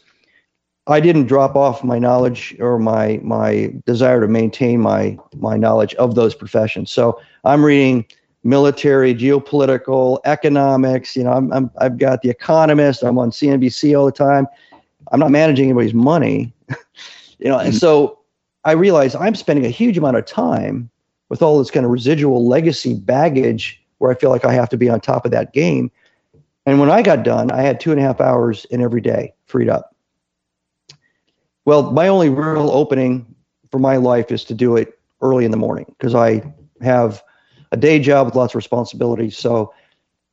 I 0.86 1.00
didn't 1.00 1.26
drop 1.26 1.56
off 1.56 1.84
my 1.84 1.98
knowledge 1.98 2.56
or 2.58 2.78
my 2.78 3.20
my 3.22 3.72
desire 3.86 4.20
to 4.20 4.28
maintain 4.28 4.80
my 4.80 5.18
my 5.36 5.56
knowledge 5.56 5.94
of 5.94 6.14
those 6.14 6.34
professions. 6.34 6.90
So 6.90 7.20
I'm 7.44 7.64
reading 7.64 8.06
military, 8.42 9.14
geopolitical, 9.14 10.18
economics. 10.24 11.14
You 11.16 11.24
know, 11.24 11.32
I'm, 11.32 11.52
I'm 11.52 11.70
I've 11.78 11.98
got 11.98 12.22
the 12.22 12.30
Economist. 12.30 13.02
I'm 13.02 13.18
on 13.18 13.30
CNBC 13.30 13.98
all 13.98 14.06
the 14.06 14.12
time. 14.12 14.46
I'm 15.12 15.20
not 15.20 15.30
managing 15.30 15.66
anybody's 15.66 15.94
money, 15.94 16.52
you 17.38 17.48
know, 17.48 17.58
and 17.58 17.74
so 17.74 18.18
I 18.64 18.72
realize 18.72 19.14
I'm 19.14 19.34
spending 19.34 19.64
a 19.64 19.70
huge 19.70 19.98
amount 19.98 20.16
of 20.16 20.26
time 20.26 20.90
with 21.28 21.42
all 21.42 21.58
this 21.58 21.70
kind 21.70 21.86
of 21.86 21.92
residual 21.92 22.46
legacy 22.46 22.94
baggage 22.94 23.79
where 24.00 24.10
I 24.10 24.14
feel 24.14 24.30
like 24.30 24.44
I 24.44 24.52
have 24.52 24.68
to 24.70 24.76
be 24.76 24.88
on 24.88 25.00
top 25.00 25.24
of 25.24 25.30
that 25.30 25.52
game. 25.52 25.90
And 26.66 26.80
when 26.80 26.90
I 26.90 27.02
got 27.02 27.22
done, 27.22 27.50
I 27.50 27.60
had 27.60 27.80
two 27.80 27.90
and 27.90 28.00
a 28.00 28.02
half 28.02 28.20
hours 28.20 28.64
in 28.66 28.82
every 28.82 29.00
day 29.00 29.34
freed 29.46 29.68
up. 29.68 29.94
Well, 31.66 31.92
my 31.92 32.08
only 32.08 32.30
real 32.30 32.70
opening 32.70 33.34
for 33.70 33.78
my 33.78 33.96
life 33.96 34.32
is 34.32 34.42
to 34.44 34.54
do 34.54 34.76
it 34.76 34.98
early 35.20 35.44
in 35.44 35.50
the 35.50 35.56
morning 35.56 35.84
because 35.98 36.14
I 36.14 36.42
have 36.80 37.22
a 37.72 37.76
day 37.76 38.00
job 38.00 38.26
with 38.26 38.34
lots 38.34 38.52
of 38.52 38.56
responsibilities. 38.56 39.36
So 39.36 39.72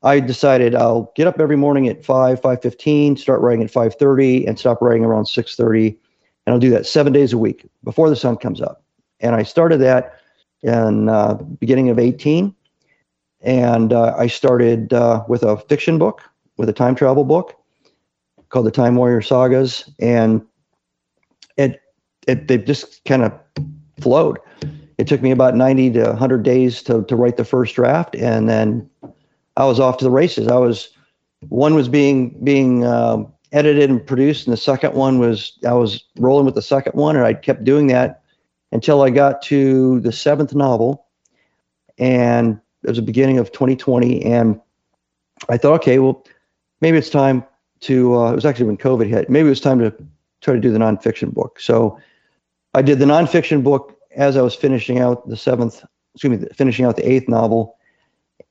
I 0.01 0.21
decided 0.21 0.73
I'll 0.73 1.11
get 1.15 1.27
up 1.27 1.39
every 1.39 1.57
morning 1.57 1.89
at 1.89 2.05
5, 2.05 2.39
5.15, 2.39 3.19
start 3.19 3.41
writing 3.41 3.63
at 3.63 3.71
5.30 3.71 4.47
and 4.47 4.57
stop 4.57 4.81
writing 4.81 5.03
around 5.03 5.25
6.30. 5.25 5.97
And 6.45 6.53
I'll 6.53 6.59
do 6.59 6.69
that 6.69 6.85
seven 6.85 7.11
days 7.11 7.33
a 7.33 7.37
week 7.37 7.69
before 7.83 8.09
the 8.09 8.15
sun 8.15 8.37
comes 8.37 8.61
up. 8.61 8.83
And 9.19 9.35
I 9.35 9.43
started 9.43 9.77
that 9.79 10.19
in 10.63 11.09
uh, 11.09 11.33
beginning 11.33 11.89
of 11.89 11.99
18. 11.99 12.55
And 13.41 13.93
uh, 13.93 14.15
I 14.17 14.27
started 14.27 14.93
uh, 14.93 15.23
with 15.27 15.43
a 15.43 15.57
fiction 15.57 15.97
book, 15.97 16.21
with 16.57 16.69
a 16.69 16.73
time 16.73 16.95
travel 16.95 17.23
book 17.23 17.55
called 18.49 18.65
the 18.65 18.71
Time 18.71 18.95
Warrior 18.95 19.21
Sagas. 19.21 19.89
And 19.99 20.45
it, 21.57 21.81
it 22.27 22.47
they 22.47 22.57
just 22.57 23.03
kind 23.05 23.23
of 23.23 23.33
flowed. 24.01 24.39
It 24.97 25.07
took 25.07 25.21
me 25.21 25.31
about 25.31 25.55
90 25.55 25.91
to 25.91 26.03
100 26.05 26.43
days 26.43 26.81
to, 26.83 27.03
to 27.03 27.15
write 27.15 27.37
the 27.37 27.45
first 27.45 27.75
draft. 27.75 28.15
And 28.15 28.49
then 28.49 28.89
I 29.55 29.65
was 29.65 29.79
off 29.79 29.97
to 29.97 30.05
the 30.05 30.11
races. 30.11 30.47
I 30.47 30.57
was, 30.57 30.89
one 31.49 31.75
was 31.75 31.87
being, 31.87 32.43
being, 32.43 32.83
um, 32.83 33.31
edited 33.51 33.89
and 33.89 34.05
produced, 34.05 34.45
and 34.45 34.53
the 34.53 34.57
second 34.57 34.93
one 34.93 35.19
was 35.19 35.57
I 35.65 35.73
was 35.73 36.03
rolling 36.17 36.45
with 36.45 36.55
the 36.55 36.61
second 36.61 36.93
one, 36.93 37.15
and 37.15 37.25
I 37.25 37.33
kept 37.33 37.63
doing 37.63 37.87
that 37.87 38.21
until 38.71 39.01
I 39.01 39.09
got 39.09 39.41
to 39.43 39.99
the 40.01 40.11
seventh 40.11 40.53
novel, 40.53 41.05
and 41.97 42.59
it 42.83 42.89
was 42.89 42.97
the 42.97 43.03
beginning 43.03 43.37
of 43.37 43.51
2020, 43.51 44.23
and 44.23 44.59
I 45.49 45.57
thought, 45.57 45.75
okay, 45.75 45.99
well, 45.99 46.25
maybe 46.81 46.97
it's 46.97 47.09
time 47.09 47.43
to. 47.81 48.15
Uh, 48.15 48.31
it 48.31 48.35
was 48.35 48.45
actually 48.45 48.65
when 48.65 48.77
COVID 48.77 49.07
hit. 49.07 49.29
Maybe 49.29 49.47
it 49.47 49.49
was 49.49 49.61
time 49.61 49.79
to 49.79 49.93
try 50.41 50.53
to 50.53 50.59
do 50.59 50.71
the 50.71 50.79
nonfiction 50.79 51.33
book. 51.33 51.59
So 51.59 51.99
I 52.73 52.81
did 52.81 52.99
the 52.99 53.05
nonfiction 53.05 53.63
book 53.63 53.97
as 54.15 54.37
I 54.37 54.41
was 54.41 54.55
finishing 54.55 54.99
out 54.99 55.27
the 55.27 55.37
seventh, 55.37 55.83
excuse 56.15 56.39
me, 56.39 56.47
finishing 56.53 56.85
out 56.85 56.95
the 56.95 57.09
eighth 57.09 57.27
novel, 57.27 57.77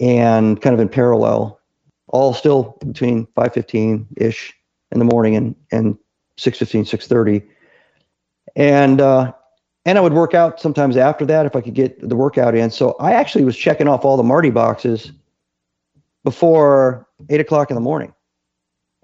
and 0.00 0.60
kind 0.60 0.74
of 0.74 0.80
in 0.80 0.88
parallel, 0.88 1.60
all 2.08 2.34
still 2.34 2.76
between 2.86 3.26
515 3.34 4.06
ish 4.16 4.54
in 4.92 4.98
the 4.98 5.04
morning 5.04 5.36
and 5.36 5.54
and 5.72 5.98
6:15, 6.38 6.84
6:30, 6.86 7.46
and 8.56 9.00
uh, 9.00 9.32
and 9.86 9.96
I 9.96 10.00
would 10.00 10.12
work 10.12 10.34
out 10.34 10.60
sometimes 10.60 10.96
after 10.96 11.24
that 11.24 11.46
if 11.46 11.56
I 11.56 11.62
could 11.62 11.74
get 11.74 12.06
the 12.06 12.16
workout 12.16 12.54
in. 12.54 12.70
So 12.70 12.96
I 13.00 13.12
actually 13.12 13.44
was 13.44 13.56
checking 13.56 13.88
off 13.88 14.04
all 14.04 14.16
the 14.16 14.22
Marty 14.22 14.50
boxes 14.50 15.12
before 16.24 17.06
eight 17.30 17.40
o'clock 17.40 17.70
in 17.70 17.76
the 17.76 17.80
morning, 17.80 18.12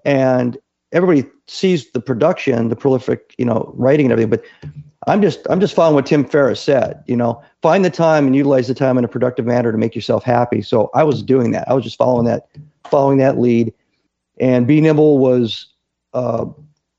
and 0.05 0.57
everybody 0.91 1.27
sees 1.47 1.89
the 1.91 2.01
production, 2.01 2.69
the 2.69 2.75
prolific, 2.75 3.33
you 3.37 3.45
know, 3.45 3.73
writing 3.75 4.05
and 4.05 4.11
everything, 4.11 4.29
but 4.29 4.43
I'm 5.07 5.21
just 5.21 5.39
I'm 5.49 5.59
just 5.59 5.73
following 5.73 5.95
what 5.95 6.05
Tim 6.05 6.25
Ferriss 6.25 6.61
said. 6.61 7.03
You 7.07 7.15
know, 7.15 7.41
find 7.61 7.83
the 7.83 7.89
time 7.89 8.25
and 8.25 8.35
utilize 8.35 8.67
the 8.67 8.73
time 8.73 8.97
in 8.97 9.05
a 9.05 9.07
productive 9.07 9.45
manner 9.45 9.71
to 9.71 9.77
make 9.77 9.95
yourself 9.95 10.23
happy. 10.23 10.61
So 10.61 10.89
I 10.93 11.03
was 11.03 11.23
doing 11.23 11.51
that. 11.51 11.67
I 11.67 11.73
was 11.73 11.83
just 11.83 11.97
following 11.97 12.25
that, 12.25 12.47
following 12.89 13.17
that 13.17 13.39
lead. 13.39 13.73
And 14.39 14.67
Be 14.67 14.79
Nimble 14.81 15.17
was 15.17 15.67
uh, 16.13 16.45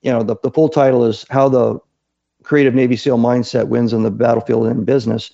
you 0.05 0.12
know, 0.12 0.23
the, 0.23 0.37
the 0.42 0.51
full 0.51 0.68
title 0.68 1.05
is 1.05 1.25
How 1.31 1.49
the 1.49 1.79
Creative 2.44 2.74
Navy 2.74 2.96
SEAL 2.96 3.18
Mindset 3.18 3.68
Wins 3.68 3.92
on 3.92 4.02
the 4.02 4.11
Battlefield 4.11 4.66
and 4.66 4.80
in 4.80 4.85
Business. 4.85 5.30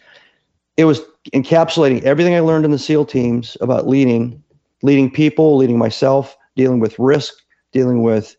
It 0.76 0.84
was 0.84 1.02
encapsulating 1.34 2.02
everything 2.02 2.34
I 2.34 2.40
learned 2.40 2.64
in 2.64 2.70
the 2.70 2.78
SEAL 2.78 3.04
teams 3.06 3.56
about 3.60 3.86
leading, 3.86 4.42
leading 4.82 5.10
people, 5.10 5.56
leading 5.56 5.78
myself, 5.78 6.36
dealing 6.56 6.80
with 6.80 6.98
risk, 6.98 7.34
dealing 7.72 8.02
with, 8.02 8.36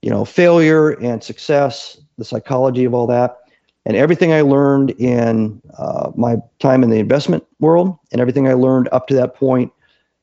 you 0.00 0.10
know, 0.10 0.24
failure 0.24 0.90
and 1.00 1.22
success, 1.22 2.00
the 2.16 2.24
psychology 2.24 2.84
of 2.84 2.94
all 2.94 3.06
that, 3.06 3.38
and 3.84 3.96
everything 3.96 4.32
I 4.32 4.40
learned 4.40 4.90
in 4.92 5.60
uh, 5.76 6.10
my 6.16 6.36
time 6.58 6.82
in 6.82 6.90
the 6.90 6.98
investment 6.98 7.44
world, 7.60 7.98
and 8.12 8.20
everything 8.20 8.48
I 8.48 8.54
learned 8.54 8.88
up 8.92 9.06
to 9.08 9.14
that 9.14 9.34
point 9.34 9.72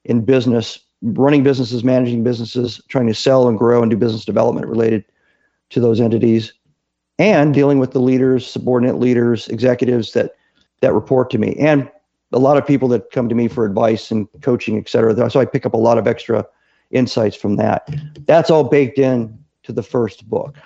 in 0.06 0.26
business 0.26 0.80
running 1.02 1.44
businesses, 1.44 1.84
managing 1.84 2.24
businesses, 2.24 2.82
trying 2.88 3.08
to 3.08 3.14
sell 3.14 3.48
and 3.48 3.58
grow 3.58 3.82
and 3.82 3.90
do 3.90 3.98
business 3.98 4.26
development 4.26 4.68
related 4.68 5.04
to 5.72 5.80
those 5.80 6.00
entities, 6.00 6.54
and 7.22 7.54
dealing 7.54 7.78
with 7.78 7.92
the 7.92 8.00
leaders, 8.00 8.48
subordinate 8.48 8.98
leaders, 8.98 9.48
executives 9.48 10.14
that 10.14 10.32
that 10.82 10.94
report 10.94 11.30
to 11.30 11.38
me, 11.38 11.56
and 11.60 11.90
a 12.34 12.40
lot 12.40 12.58
of 12.58 12.66
people 12.66 12.88
that 12.88 13.12
come 13.12 13.30
to 13.30 13.36
me 13.36 13.48
for 13.48 13.66
advice 13.66 14.10
and 14.10 14.28
coaching, 14.42 14.78
et 14.78 14.90
cetera. 14.90 15.30
So 15.30 15.40
I 15.40 15.46
pick 15.46 15.66
up 15.66 15.74
a 15.74 15.78
lot 15.78 16.00
of 16.00 16.08
extra 16.08 16.46
insights 16.90 17.36
from 17.36 17.58
that. 17.58 17.88
That's 18.26 18.50
all 18.50 18.64
baked 18.64 18.98
in 18.98 19.38
to 19.64 19.72
the 19.72 19.84
first 19.84 20.28
book. 20.28 20.58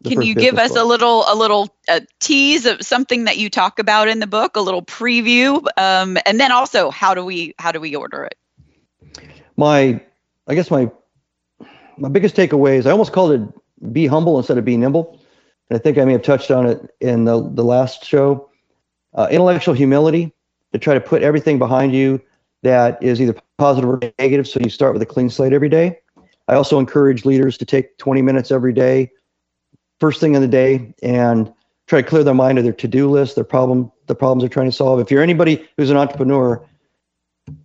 The 0.00 0.10
Can 0.10 0.22
you 0.22 0.34
give 0.34 0.58
us 0.58 0.70
book. 0.70 0.78
a 0.78 0.84
little 0.84 1.24
a 1.28 1.36
little 1.36 1.72
a 1.88 2.02
tease 2.18 2.66
of 2.66 2.82
something 2.82 3.22
that 3.24 3.36
you 3.36 3.48
talk 3.48 3.78
about 3.78 4.08
in 4.08 4.18
the 4.18 4.26
book, 4.26 4.56
a 4.56 4.60
little 4.60 4.82
preview, 4.82 5.64
um, 5.76 6.18
and 6.26 6.40
then 6.40 6.50
also 6.50 6.90
how 6.90 7.14
do 7.14 7.24
we 7.24 7.54
how 7.60 7.70
do 7.70 7.80
we 7.80 7.94
order 7.94 8.24
it? 8.24 8.36
my 9.56 10.00
I 10.48 10.54
guess 10.56 10.70
my 10.70 10.90
my 11.98 12.08
biggest 12.08 12.34
takeaway 12.34 12.76
is 12.78 12.86
I 12.86 12.90
almost 12.90 13.12
called 13.12 13.32
it 13.32 13.92
be 13.92 14.06
humble 14.06 14.38
instead 14.38 14.58
of 14.58 14.64
be 14.64 14.76
nimble. 14.76 15.20
And 15.72 15.80
I 15.80 15.82
think 15.82 15.96
I 15.96 16.04
may 16.04 16.12
have 16.12 16.20
touched 16.20 16.50
on 16.50 16.66
it 16.66 16.94
in 17.00 17.24
the, 17.24 17.48
the 17.54 17.64
last 17.64 18.04
show. 18.04 18.46
Uh, 19.14 19.26
intellectual 19.30 19.72
humility 19.72 20.30
to 20.74 20.78
try 20.78 20.92
to 20.92 21.00
put 21.00 21.22
everything 21.22 21.58
behind 21.58 21.94
you 21.94 22.20
that 22.62 23.02
is 23.02 23.22
either 23.22 23.34
positive 23.56 23.88
or 23.88 23.98
negative. 24.18 24.46
So 24.46 24.60
you 24.60 24.68
start 24.68 24.92
with 24.92 25.00
a 25.00 25.06
clean 25.06 25.30
slate 25.30 25.54
every 25.54 25.70
day. 25.70 25.98
I 26.46 26.56
also 26.56 26.78
encourage 26.78 27.24
leaders 27.24 27.56
to 27.56 27.64
take 27.64 27.96
20 27.96 28.20
minutes 28.20 28.50
every 28.50 28.74
day, 28.74 29.12
first 29.98 30.20
thing 30.20 30.34
in 30.34 30.42
the 30.42 30.46
day, 30.46 30.92
and 31.02 31.50
try 31.86 32.02
to 32.02 32.06
clear 32.06 32.22
their 32.22 32.34
mind 32.34 32.58
of 32.58 32.64
their 32.64 32.74
to-do 32.74 33.08
list, 33.08 33.36
their 33.36 33.42
problem, 33.42 33.90
the 34.08 34.14
problems 34.14 34.42
they're 34.42 34.50
trying 34.50 34.68
to 34.68 34.76
solve. 34.76 35.00
If 35.00 35.10
you're 35.10 35.22
anybody 35.22 35.66
who's 35.78 35.88
an 35.88 35.96
entrepreneur, 35.96 36.62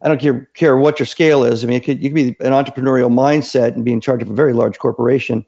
I 0.01 0.07
don't 0.07 0.21
care, 0.21 0.49
care 0.53 0.77
what 0.77 0.97
your 0.97 1.07
scale 1.07 1.43
is. 1.43 1.61
I 1.61 1.67
mean, 1.67 1.81
could, 1.81 2.01
you 2.01 2.09
could 2.09 2.15
be 2.15 2.27
an 2.39 2.53
entrepreneurial 2.53 3.11
mindset 3.11 3.75
and 3.75 3.83
be 3.83 3.91
in 3.91 3.99
charge 3.99 4.21
of 4.21 4.29
a 4.29 4.33
very 4.33 4.53
large 4.53 4.79
corporation. 4.79 5.45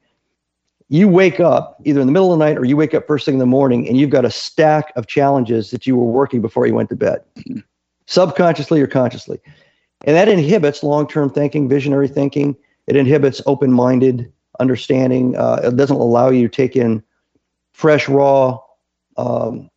You 0.90 1.08
wake 1.08 1.40
up 1.40 1.80
either 1.86 2.02
in 2.02 2.08
the 2.08 2.12
middle 2.12 2.34
of 2.34 2.40
the 2.40 2.46
night 2.46 2.58
or 2.58 2.66
you 2.66 2.76
wake 2.76 2.96
up 2.96 3.06
first 3.06 3.26
thing 3.26 3.36
in 3.36 3.40
the 3.40 3.46
morning 3.46 3.88
and 3.88 3.96
you've 3.96 4.10
got 4.10 4.26
a 4.26 4.32
stack 4.32 4.92
of 4.96 5.06
challenges 5.06 5.70
that 5.72 5.86
you 5.86 5.96
were 5.96 6.12
working 6.12 6.42
before 6.42 6.66
you 6.66 6.74
went 6.74 6.90
to 6.90 6.96
bed, 6.96 7.22
subconsciously 8.08 8.82
or 8.82 8.88
consciously. 8.88 9.40
And 10.06 10.16
that 10.16 10.28
inhibits 10.28 10.82
long 10.82 11.08
term 11.08 11.30
thinking, 11.30 11.70
visionary 11.70 12.08
thinking. 12.08 12.56
It 12.88 12.96
inhibits 12.96 13.42
open 13.46 13.72
minded 13.72 14.32
understanding. 14.60 15.36
Uh, 15.38 15.62
it 15.64 15.76
doesn't 15.76 15.96
allow 15.96 16.30
you 16.30 16.48
to 16.48 16.56
take 16.56 16.76
in 16.76 17.04
fresh, 17.74 18.10
raw, 18.10 18.60
um, 19.18 19.70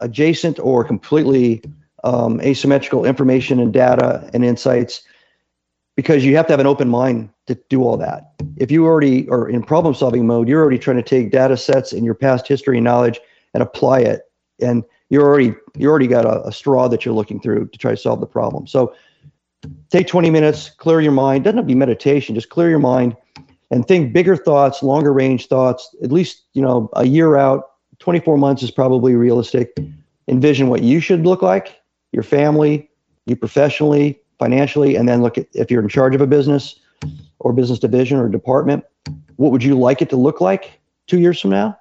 adjacent, 0.00 0.58
or 0.58 0.84
completely 0.84 1.62
um, 2.04 2.40
asymmetrical 2.40 3.04
information 3.04 3.60
and 3.60 3.72
data 3.72 4.28
and 4.32 4.44
insights 4.44 5.02
because 5.96 6.24
you 6.24 6.36
have 6.36 6.46
to 6.46 6.52
have 6.52 6.60
an 6.60 6.66
open 6.66 6.88
mind 6.88 7.30
to 7.46 7.54
do 7.68 7.82
all 7.82 7.96
that. 7.96 8.32
If 8.56 8.70
you 8.70 8.86
already 8.86 9.28
are 9.28 9.48
in 9.48 9.62
problem 9.62 9.94
solving 9.94 10.26
mode, 10.26 10.48
you're 10.48 10.60
already 10.60 10.78
trying 10.78 10.96
to 10.96 11.02
take 11.02 11.30
data 11.30 11.56
sets 11.56 11.92
and 11.92 12.04
your 12.04 12.14
past 12.14 12.46
history 12.46 12.78
and 12.78 12.84
knowledge 12.84 13.20
and 13.54 13.62
apply 13.62 14.00
it. 14.00 14.22
And 14.60 14.84
you're 15.08 15.24
already 15.24 15.54
you 15.76 15.88
already 15.88 16.06
got 16.06 16.24
a, 16.24 16.46
a 16.46 16.52
straw 16.52 16.88
that 16.88 17.04
you're 17.04 17.14
looking 17.14 17.40
through 17.40 17.68
to 17.68 17.78
try 17.78 17.90
to 17.90 17.96
solve 17.96 18.20
the 18.20 18.26
problem. 18.26 18.66
So 18.66 18.94
take 19.90 20.06
20 20.06 20.30
minutes, 20.30 20.70
clear 20.70 21.00
your 21.00 21.12
mind. 21.12 21.44
Doesn't 21.44 21.58
have 21.58 21.64
to 21.64 21.68
be 21.68 21.74
meditation, 21.74 22.34
just 22.34 22.50
clear 22.50 22.70
your 22.70 22.78
mind 22.78 23.16
and 23.70 23.86
think 23.86 24.12
bigger 24.12 24.36
thoughts, 24.36 24.82
longer 24.82 25.12
range 25.12 25.46
thoughts, 25.46 25.94
at 26.02 26.10
least, 26.10 26.44
you 26.54 26.62
know, 26.62 26.88
a 26.94 27.06
year 27.06 27.36
out, 27.36 27.70
24 28.00 28.36
months 28.36 28.62
is 28.62 28.70
probably 28.70 29.14
realistic. 29.14 29.76
Envision 30.28 30.68
what 30.68 30.82
you 30.82 31.00
should 31.00 31.24
look 31.24 31.42
like, 31.42 31.80
your 32.12 32.22
family, 32.22 32.90
you 33.26 33.36
professionally, 33.36 34.19
financially, 34.40 34.96
and 34.96 35.08
then 35.08 35.22
look 35.22 35.38
at 35.38 35.46
if 35.52 35.70
you're 35.70 35.82
in 35.82 35.88
charge 35.88 36.16
of 36.16 36.20
a 36.20 36.26
business 36.26 36.80
or 37.38 37.52
business 37.52 37.78
division 37.78 38.18
or 38.18 38.28
department, 38.28 38.84
what 39.36 39.52
would 39.52 39.62
you 39.62 39.78
like 39.78 40.02
it 40.02 40.10
to 40.10 40.16
look 40.16 40.40
like 40.40 40.80
two 41.06 41.20
years 41.20 41.40
from 41.40 41.50
now? 41.50 41.78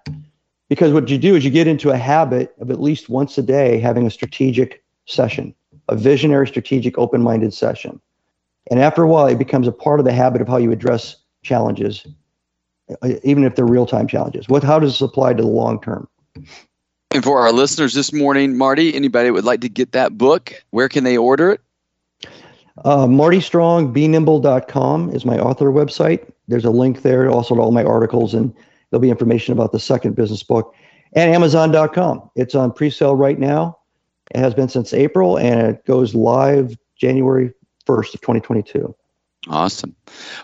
Because 0.68 0.94
what 0.94 1.10
you 1.10 1.18
do 1.18 1.36
is 1.36 1.44
you 1.44 1.50
get 1.50 1.68
into 1.68 1.90
a 1.90 1.98
habit 1.98 2.54
of 2.60 2.70
at 2.70 2.80
least 2.80 3.10
once 3.10 3.38
a 3.38 3.42
day 3.42 3.80
having 3.80 4.06
a 4.06 4.12
strategic 4.12 4.84
session, 5.08 5.56
a 5.88 5.96
visionary, 5.96 6.48
strategic, 6.48 6.98
open 6.98 7.24
minded 7.24 7.54
session. 7.54 8.00
And 8.70 8.80
after 8.80 9.02
a 9.02 9.08
while, 9.08 9.26
it 9.26 9.40
becomes 9.40 9.68
a 9.68 9.72
part 9.72 10.00
of 10.00 10.06
the 10.06 10.12
habit 10.12 10.42
of 10.42 10.48
how 10.48 10.58
you 10.58 10.72
address 10.72 11.16
challenges, 11.42 12.06
uh, 13.02 13.14
even 13.24 13.46
if 13.46 13.56
they're 13.56 13.66
real 13.66 13.88
time 13.88 14.08
challenges. 14.08 14.48
What, 14.48 14.64
how 14.64 14.78
does 14.78 14.92
this 14.92 15.02
apply 15.02 15.34
to 15.34 15.42
the 15.42 15.50
long 15.50 15.82
term? 15.82 16.08
And 17.12 17.24
for 17.24 17.40
our 17.40 17.52
listeners 17.52 17.96
this 17.96 18.14
morning, 18.14 18.56
Marty, 18.56 18.94
anybody 18.94 19.32
would 19.32 19.46
like 19.46 19.62
to 19.62 19.70
get 19.70 19.94
that 19.94 20.18
book, 20.18 20.54
where 20.70 20.90
can 20.90 21.04
they 21.04 21.18
order 21.18 21.52
it? 21.52 21.62
Uh, 22.86 23.08
Marty 23.08 23.42
Strong, 23.42 23.94
is 23.94 25.26
my 25.26 25.38
author 25.38 25.66
website. 25.66 26.32
There's 26.48 26.66
a 26.66 26.72
link 26.72 27.02
there 27.02 27.30
also 27.30 27.56
to 27.56 27.62
all 27.62 27.72
my 27.72 27.84
articles, 27.84 28.34
and 28.34 28.54
there'll 28.90 29.02
be 29.02 29.10
information 29.10 29.54
about 29.54 29.72
the 29.72 29.80
second 29.80 30.16
business 30.16 30.44
book. 30.44 30.74
And 31.14 31.34
Amazon.com. 31.34 32.30
It's 32.36 32.56
on 32.56 32.72
pre 32.72 32.90
sale 32.90 33.16
right 33.16 33.40
now. 33.40 33.78
It 34.32 34.40
has 34.40 34.54
been 34.54 34.70
since 34.70 34.94
April, 34.94 35.38
and 35.38 35.60
it 35.62 35.86
goes 35.86 36.14
live 36.14 36.78
January 36.96 37.52
1st 37.88 38.14
of 38.14 38.22
2022. 38.22 38.96
Awesome. 39.48 39.96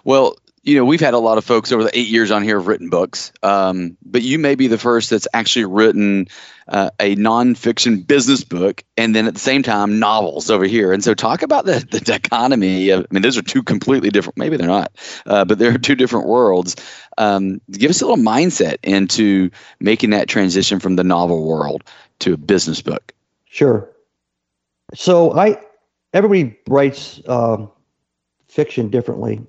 Well, 0.03 0.35
you 0.65 0.75
know, 0.75 0.83
we've 0.83 0.99
had 0.99 1.13
a 1.13 1.19
lot 1.19 1.37
of 1.37 1.45
folks 1.45 1.71
over 1.71 1.83
the 1.83 1.97
eight 1.97 2.07
years 2.07 2.31
on 2.31 2.41
here 2.41 2.57
have 2.57 2.67
written 2.67 2.89
books, 2.89 3.31
um, 3.43 3.95
but 4.03 4.23
you 4.23 4.39
may 4.39 4.55
be 4.55 4.65
the 4.65 4.79
first 4.79 5.11
that's 5.11 5.27
actually 5.31 5.65
written 5.65 6.27
uh, 6.67 6.89
a 6.99 7.15
nonfiction 7.17 8.05
business 8.05 8.43
book 8.43 8.83
and 8.97 9.15
then 9.15 9.27
at 9.27 9.35
the 9.35 9.39
same 9.39 9.61
time 9.61 9.99
novels 9.99 10.49
over 10.49 10.65
here. 10.65 10.91
And 10.91 11.03
so, 11.03 11.13
talk 11.13 11.43
about 11.43 11.65
the, 11.65 11.85
the 11.91 11.99
dichotomy. 11.99 12.89
Of, 12.89 13.01
I 13.01 13.13
mean, 13.13 13.21
those 13.21 13.37
are 13.37 13.43
two 13.43 13.61
completely 13.61 14.09
different, 14.09 14.37
maybe 14.37 14.57
they're 14.57 14.67
not, 14.67 14.91
uh, 15.27 15.45
but 15.45 15.59
they're 15.59 15.77
two 15.77 15.93
different 15.93 16.25
worlds. 16.25 16.75
Um, 17.19 17.61
give 17.69 17.91
us 17.91 18.01
a 18.01 18.07
little 18.07 18.23
mindset 18.23 18.77
into 18.81 19.51
making 19.79 20.09
that 20.09 20.27
transition 20.27 20.79
from 20.79 20.95
the 20.95 21.03
novel 21.03 21.47
world 21.47 21.83
to 22.19 22.33
a 22.33 22.37
business 22.37 22.81
book. 22.81 23.13
Sure. 23.45 23.87
So, 24.95 25.31
I, 25.37 25.61
everybody 26.11 26.57
writes 26.67 27.21
um, 27.27 27.71
fiction 28.47 28.89
differently 28.89 29.45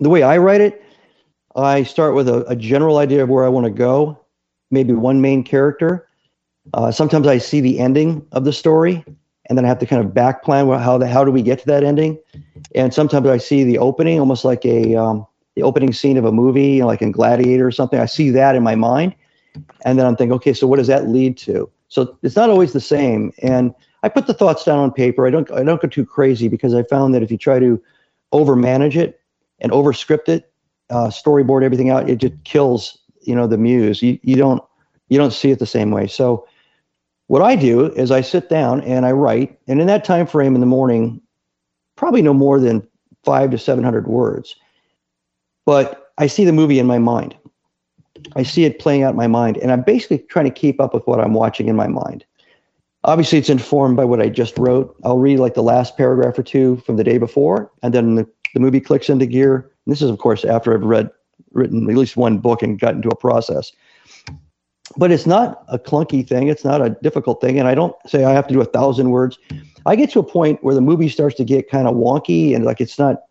the 0.00 0.08
way 0.08 0.22
I 0.22 0.38
write 0.38 0.60
it, 0.60 0.82
I 1.56 1.82
start 1.84 2.14
with 2.14 2.28
a, 2.28 2.44
a 2.46 2.56
general 2.56 2.98
idea 2.98 3.22
of 3.22 3.28
where 3.28 3.44
I 3.44 3.48
want 3.48 3.64
to 3.64 3.70
go, 3.70 4.18
maybe 4.70 4.92
one 4.92 5.20
main 5.20 5.44
character. 5.44 6.08
Uh, 6.72 6.90
sometimes 6.90 7.26
I 7.26 7.38
see 7.38 7.60
the 7.60 7.78
ending 7.78 8.26
of 8.32 8.44
the 8.44 8.52
story, 8.52 9.04
and 9.46 9.56
then 9.56 9.64
I 9.64 9.68
have 9.68 9.78
to 9.80 9.86
kind 9.86 10.04
of 10.04 10.14
back 10.14 10.42
plan 10.42 10.66
how 10.68 10.98
the, 10.98 11.06
how 11.06 11.24
do 11.24 11.30
we 11.30 11.42
get 11.42 11.58
to 11.60 11.66
that 11.66 11.84
ending. 11.84 12.18
And 12.74 12.92
sometimes 12.92 13.28
I 13.28 13.36
see 13.36 13.62
the 13.62 13.78
opening, 13.78 14.18
almost 14.18 14.44
like 14.44 14.64
a 14.64 14.96
um, 14.96 15.26
the 15.54 15.62
opening 15.62 15.92
scene 15.92 16.16
of 16.16 16.24
a 16.24 16.32
movie, 16.32 16.72
you 16.72 16.80
know, 16.80 16.86
like 16.86 17.02
in 17.02 17.12
Gladiator 17.12 17.66
or 17.66 17.70
something. 17.70 18.00
I 18.00 18.06
see 18.06 18.30
that 18.30 18.56
in 18.56 18.62
my 18.62 18.74
mind, 18.74 19.14
and 19.84 19.98
then 19.98 20.06
I'm 20.06 20.16
thinking, 20.16 20.32
okay, 20.34 20.52
so 20.54 20.66
what 20.66 20.76
does 20.76 20.88
that 20.88 21.08
lead 21.08 21.36
to? 21.38 21.70
So 21.88 22.18
it's 22.22 22.34
not 22.34 22.50
always 22.50 22.72
the 22.72 22.80
same. 22.80 23.32
And 23.42 23.72
I 24.02 24.08
put 24.08 24.26
the 24.26 24.34
thoughts 24.34 24.64
down 24.64 24.78
on 24.78 24.90
paper. 24.90 25.26
I 25.26 25.30
don't 25.30 25.50
I 25.52 25.62
don't 25.62 25.80
go 25.80 25.86
too 25.86 26.04
crazy 26.04 26.48
because 26.48 26.74
I 26.74 26.82
found 26.82 27.14
that 27.14 27.22
if 27.22 27.30
you 27.30 27.38
try 27.38 27.60
to 27.60 27.80
overmanage 28.32 28.96
it, 28.96 29.20
and 29.64 29.72
overscript 29.72 30.28
it, 30.28 30.52
uh, 30.90 31.08
storyboard 31.08 31.64
everything 31.64 31.90
out, 31.90 32.08
it 32.08 32.18
just 32.18 32.34
kills 32.44 32.98
you 33.22 33.34
know 33.34 33.46
the 33.46 33.58
muse. 33.58 34.02
You 34.02 34.18
you 34.22 34.36
don't 34.36 34.62
you 35.08 35.18
don't 35.18 35.32
see 35.32 35.50
it 35.50 35.58
the 35.58 35.66
same 35.66 35.90
way. 35.90 36.06
So 36.06 36.46
what 37.26 37.42
I 37.42 37.56
do 37.56 37.86
is 37.94 38.10
I 38.10 38.20
sit 38.20 38.50
down 38.50 38.82
and 38.82 39.06
I 39.06 39.12
write, 39.12 39.58
and 39.66 39.80
in 39.80 39.86
that 39.86 40.04
time 40.04 40.26
frame 40.26 40.54
in 40.54 40.60
the 40.60 40.66
morning, 40.66 41.20
probably 41.96 42.20
no 42.20 42.34
more 42.34 42.60
than 42.60 42.86
five 43.24 43.50
to 43.50 43.58
seven 43.58 43.82
hundred 43.82 44.06
words. 44.06 44.54
But 45.64 46.12
I 46.18 46.26
see 46.26 46.44
the 46.44 46.52
movie 46.52 46.78
in 46.78 46.86
my 46.86 46.98
mind. 46.98 47.34
I 48.36 48.42
see 48.42 48.64
it 48.64 48.78
playing 48.78 49.02
out 49.02 49.10
in 49.10 49.16
my 49.16 49.26
mind, 49.26 49.56
and 49.56 49.72
I'm 49.72 49.82
basically 49.82 50.18
trying 50.18 50.44
to 50.44 50.50
keep 50.50 50.80
up 50.80 50.92
with 50.92 51.06
what 51.06 51.20
I'm 51.20 51.32
watching 51.32 51.68
in 51.68 51.76
my 51.76 51.88
mind. 51.88 52.24
Obviously, 53.04 53.38
it's 53.38 53.50
informed 53.50 53.96
by 53.96 54.04
what 54.04 54.20
I 54.20 54.28
just 54.28 54.56
wrote. 54.58 54.94
I'll 55.04 55.18
read 55.18 55.38
like 55.38 55.54
the 55.54 55.62
last 55.62 55.96
paragraph 55.96 56.38
or 56.38 56.42
two 56.42 56.76
from 56.86 56.96
the 56.96 57.04
day 57.04 57.16
before, 57.16 57.70
and 57.82 57.94
then 57.94 58.14
the 58.14 58.28
the 58.54 58.60
movie 58.60 58.80
clicks 58.80 59.10
into 59.10 59.26
gear. 59.26 59.70
And 59.84 59.92
this 59.92 60.00
is, 60.00 60.08
of 60.08 60.18
course, 60.18 60.44
after 60.44 60.74
I've 60.74 60.82
read 60.82 61.10
written 61.52 61.88
at 61.88 61.96
least 61.96 62.16
one 62.16 62.38
book 62.38 62.62
and 62.62 62.78
got 62.78 62.94
into 62.94 63.08
a 63.08 63.16
process. 63.16 63.72
But 64.96 65.10
it's 65.10 65.26
not 65.26 65.64
a 65.68 65.78
clunky 65.78 66.26
thing. 66.26 66.48
It's 66.48 66.64
not 66.64 66.84
a 66.84 66.90
difficult 66.90 67.40
thing. 67.40 67.58
And 67.58 67.68
I 67.68 67.74
don't 67.74 67.94
say 68.06 68.24
I 68.24 68.32
have 68.32 68.46
to 68.48 68.54
do 68.54 68.60
a 68.60 68.66
thousand 68.66 69.10
words. 69.10 69.38
I 69.86 69.96
get 69.96 70.10
to 70.12 70.18
a 70.18 70.24
point 70.24 70.62
where 70.62 70.74
the 70.74 70.80
movie 70.80 71.08
starts 71.08 71.36
to 71.36 71.44
get 71.44 71.70
kind 71.70 71.88
of 71.88 71.94
wonky 71.94 72.54
and 72.54 72.64
like 72.64 72.80
it's 72.80 72.98
not, 72.98 73.22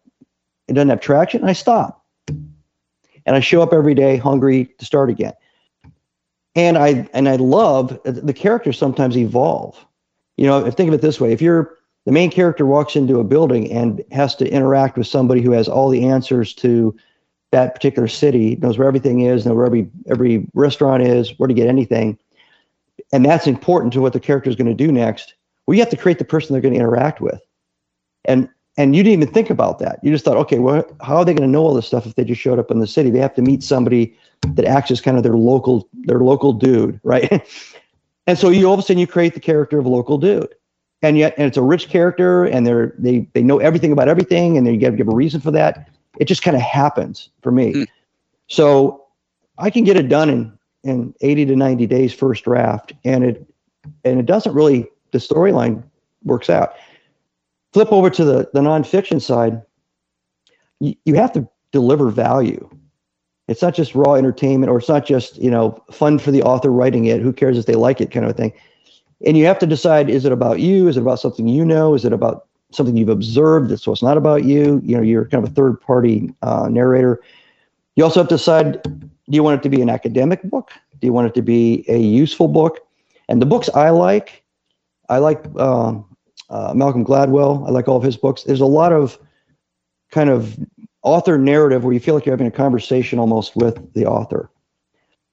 it 0.68 0.74
doesn't 0.74 0.90
have 0.90 1.00
traction. 1.00 1.42
And 1.42 1.50
I 1.50 1.54
stop. 1.54 2.04
And 2.28 3.36
I 3.36 3.40
show 3.40 3.62
up 3.62 3.72
every 3.72 3.94
day 3.94 4.18
hungry 4.18 4.66
to 4.78 4.86
start 4.86 5.10
again. 5.10 5.34
And 6.56 6.78
I 6.78 7.10
and 7.14 7.28
I 7.28 7.38
love 7.38 8.00
the 8.04 8.34
characters 8.34 8.78
sometimes 8.78 9.18
evolve. 9.18 9.84
You 10.38 10.46
know, 10.46 10.70
think 10.70 10.88
of 10.88 10.94
it 10.94 11.02
this 11.02 11.20
way: 11.20 11.32
if 11.32 11.42
you're 11.42 11.78
the 12.06 12.12
main 12.12 12.30
character 12.30 12.66
walks 12.66 12.96
into 12.96 13.20
a 13.20 13.24
building 13.24 13.72
and 13.72 14.04
has 14.12 14.36
to 14.36 14.50
interact 14.50 14.98
with 14.98 15.08
somebody 15.08 15.42
who 15.42 15.52
has 15.52 15.70
all 15.70 15.90
the 15.90 16.04
answers 16.06 16.54
to 16.56 16.96
that 17.52 17.76
particular 17.76 18.08
city, 18.08 18.56
knows 18.58 18.78
where 18.78 18.88
everything 18.88 19.22
is, 19.22 19.46
knows 19.46 19.56
where 19.56 19.66
every 19.66 19.90
every 20.08 20.46
restaurant 20.54 21.04
is, 21.04 21.38
where 21.38 21.48
to 21.48 21.54
get 21.54 21.68
anything. 21.68 22.18
And 23.14 23.24
that's 23.24 23.48
important 23.48 23.94
to 23.94 24.02
what 24.02 24.14
the 24.14 24.20
character 24.20 24.50
is 24.50 24.56
going 24.56 24.68
to 24.68 24.74
do 24.74 24.92
next. 24.92 25.36
Well, 25.66 25.76
you 25.76 25.82
have 25.82 25.92
to 25.92 25.98
create 25.98 26.20
the 26.20 26.26
person 26.26 26.54
they're 26.54 26.62
going 26.62 26.74
to 26.74 26.80
interact 26.80 27.22
with. 27.22 27.40
And 28.26 28.50
and 28.76 28.96
you 28.96 29.04
didn't 29.04 29.22
even 29.22 29.34
think 29.34 29.52
about 29.52 29.80
that. 29.80 30.00
You 30.02 30.12
just 30.12 30.26
thought, 30.26 30.38
okay, 30.38 30.58
well, 30.58 30.84
how 31.02 31.18
are 31.18 31.26
they 31.26 31.36
going 31.36 31.48
to 31.48 31.52
know 31.52 31.62
all 31.62 31.76
this 31.76 31.86
stuff 31.86 32.08
if 32.08 32.16
they 32.16 32.24
just 32.24 32.42
showed 32.42 32.58
up 32.58 32.72
in 32.72 32.80
the 32.80 32.88
city? 32.88 33.12
They 33.12 33.20
have 33.20 33.36
to 33.36 33.42
meet 33.44 33.62
somebody 33.62 34.18
that 34.42 34.66
acts 34.66 34.90
as 34.90 35.00
kind 35.00 35.16
of 35.16 35.24
their 35.24 35.38
local 35.38 35.88
their 35.94 36.20
local 36.20 36.54
dude, 36.54 37.00
right? 37.04 37.48
and 38.28 38.38
so 38.38 38.50
you 38.50 38.66
all 38.66 38.74
of 38.74 38.80
a 38.80 38.84
sudden 38.84 38.98
you 38.98 39.08
create 39.08 39.36
the 39.36 39.40
character 39.40 39.78
of 39.78 39.86
a 39.86 39.90
local 39.90 40.18
dude 40.18 40.54
and 41.04 41.18
yet 41.18 41.36
and 41.38 41.46
it's 41.46 41.58
a 41.58 41.62
rich 41.62 41.90
character 41.90 42.46
and 42.46 42.66
they're 42.66 42.96
they 42.98 43.28
they 43.34 43.44
know 43.44 43.60
everything 43.60 43.92
about 43.92 44.08
everything 44.08 44.58
and 44.58 44.66
then 44.66 44.74
you 44.74 44.80
got 44.80 44.90
to 44.90 44.98
give 44.98 45.08
a 45.08 45.16
reason 45.16 45.40
for 45.40 45.52
that. 45.52 45.90
It 46.20 46.26
just 46.26 46.42
kind 46.42 46.56
of 46.56 46.64
happens 46.64 47.30
for 47.42 47.52
me. 47.52 47.74
Mm. 47.74 47.88
so 48.48 49.06
i 49.60 49.70
can 49.70 49.84
get 49.84 49.96
it 49.96 50.10
done 50.10 50.30
in 50.30 50.58
in 50.84 51.14
80 51.22 51.46
to 51.46 51.56
90 51.56 51.86
days 51.88 52.14
first 52.14 52.44
draft 52.44 52.94
and 53.06 53.24
it 53.24 53.48
and 54.04 54.20
it 54.20 54.26
doesn't 54.26 54.54
really 54.54 54.88
the 55.12 55.20
storyline 55.20 55.84
works 56.24 56.50
out. 56.50 56.74
Flip 57.72 57.92
over 57.92 58.10
to 58.10 58.26
the 58.26 58.50
the 58.54 58.60
nonfiction 58.60 59.22
side. 59.22 59.62
You, 60.80 60.96
you 61.06 61.16
have 61.16 61.32
to 61.34 61.48
deliver 61.72 62.10
value. 62.10 62.70
It's 63.48 63.62
not 63.62 63.74
just 63.74 63.96
raw 63.96 64.14
entertainment 64.14 64.70
or 64.70 64.78
it's 64.78 64.90
not 64.90 65.06
just 65.06 65.38
you 65.38 65.50
know 65.50 65.82
fun 65.92 66.20
for 66.20 66.32
the 66.32 66.44
author 66.44 66.72
writing 66.72 67.06
it 67.06 67.22
who 67.22 67.34
cares 67.34 67.58
if 67.58 67.66
they 67.66 67.76
like 67.76 68.02
it 68.02 68.12
kind 68.12 68.26
of 68.26 68.32
a 68.32 68.34
thing 68.34 68.54
and 69.26 69.38
you 69.38 69.46
have 69.46 69.60
to 69.60 69.66
decide 69.66 70.10
is 70.10 70.26
it 70.26 70.32
about 70.32 70.60
you? 70.60 70.88
Is 70.88 70.98
it 70.98 71.02
about 71.02 71.20
something 71.20 71.48
you 71.48 71.66
know? 71.66 71.94
Is 71.94 72.06
it 72.06 72.14
about 72.14 72.48
something 72.72 72.98
you've 72.98 73.10
observed 73.10 73.80
so 73.80 73.92
it's 73.92 74.04
not 74.04 74.18
about 74.18 74.44
you? 74.44 74.82
You 74.84 74.98
know 74.98 75.04
you're 75.04 75.26
kind 75.26 75.44
of 75.44 75.52
a 75.52 75.54
third 75.54 75.80
party 75.80 76.34
uh, 76.42 76.68
narrator. 76.70 77.22
You 77.96 78.04
also 78.04 78.20
have 78.22 78.30
to 78.30 78.36
decide 78.36 78.84
do 78.84 79.36
you 79.36 79.44
want 79.44 79.60
it 79.60 79.64
to 79.64 79.70
be 79.70 79.82
an 79.82 79.90
academic 79.90 80.44
book? 80.44 80.72
Do 81.00 81.08
you 81.08 81.14
want 81.14 81.28
it 81.28 81.34
to 81.36 81.42
be 81.42 81.86
a 81.88 81.98
useful 81.98 82.48
book? 82.48 82.80
And 83.30 83.42
the 83.42 83.46
books 83.46 83.70
i 83.74 83.90
like 83.90 84.44
i 85.10 85.18
like 85.18 85.44
um, 85.58 86.06
uh, 86.50 86.74
malcolm 86.74 87.06
gladwell. 87.06 87.66
I 87.68 87.72
like 87.72 87.88
all 87.88 87.98
of 87.98 88.04
his 88.04 88.18
books. 88.18 88.44
There's 88.44 88.62
a 88.62 88.66
lot 88.66 88.92
of 88.92 89.18
kind 90.12 90.30
of 90.30 90.58
author 91.02 91.38
narrative 91.38 91.84
where 91.84 91.94
you 91.94 92.00
feel 92.00 92.16
like 92.16 92.26
you're 92.26 92.34
having 92.34 92.48
a 92.48 92.52
conversation 92.52 93.20
almost 93.20 93.56
with 93.56 93.94
the 93.94 94.06
author. 94.06 94.50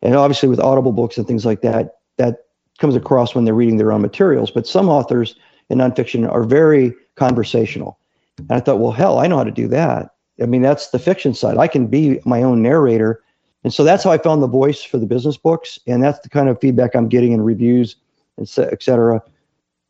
And 0.03 0.14
obviously 0.14 0.48
with 0.48 0.61
audible 0.61 0.92
books 0.92 1.18
and 1.18 1.26
things 1.26 1.44
like 1.44 1.61
that 1.62 1.98
that 2.16 2.46
comes 2.81 2.97
across 2.97 3.35
when 3.35 3.45
they're 3.45 3.55
reading 3.55 3.77
their 3.77 3.93
own 3.93 4.03
materials. 4.03 4.51
But 4.51 4.66
some 4.66 4.88
authors 4.88 5.37
in 5.69 5.79
nonfiction 5.79 6.29
are 6.29 6.43
very 6.43 6.95
conversational. 7.14 7.99
And 8.38 8.51
I 8.51 8.61
thought, 8.61 8.81
well, 8.81 8.90
hell, 8.93 9.19
I 9.19 9.27
know 9.27 9.37
how 9.37 9.45
to 9.45 9.51
do 9.51 9.69
that. 9.69 10.14
I 10.43 10.47
mean, 10.47 10.62
that's 10.62 10.88
the 10.88 10.99
fiction 10.99 11.35
side. 11.35 11.59
I 11.59 11.69
can 11.69 11.87
be 11.87 12.19
my 12.25 12.43
own 12.43 12.62
narrator. 12.62 13.23
And 13.62 13.75
so 13.75 13.85
that's 13.85 14.03
how 14.03 14.11
I 14.11 14.19
found 14.19 14.43
the 14.43 14.49
voice 14.49 14.83
for 14.83 14.97
the 14.97 15.07
business 15.07 15.37
books. 15.37 15.79
And 15.87 16.03
that's 16.03 16.19
the 16.21 16.31
kind 16.31 16.49
of 16.49 16.59
feedback 16.59 16.97
I'm 16.97 17.09
getting 17.09 17.33
in 17.33 17.43
reviews, 17.43 17.97
and 18.38 18.51
et 18.59 18.83
cetera. 18.83 19.23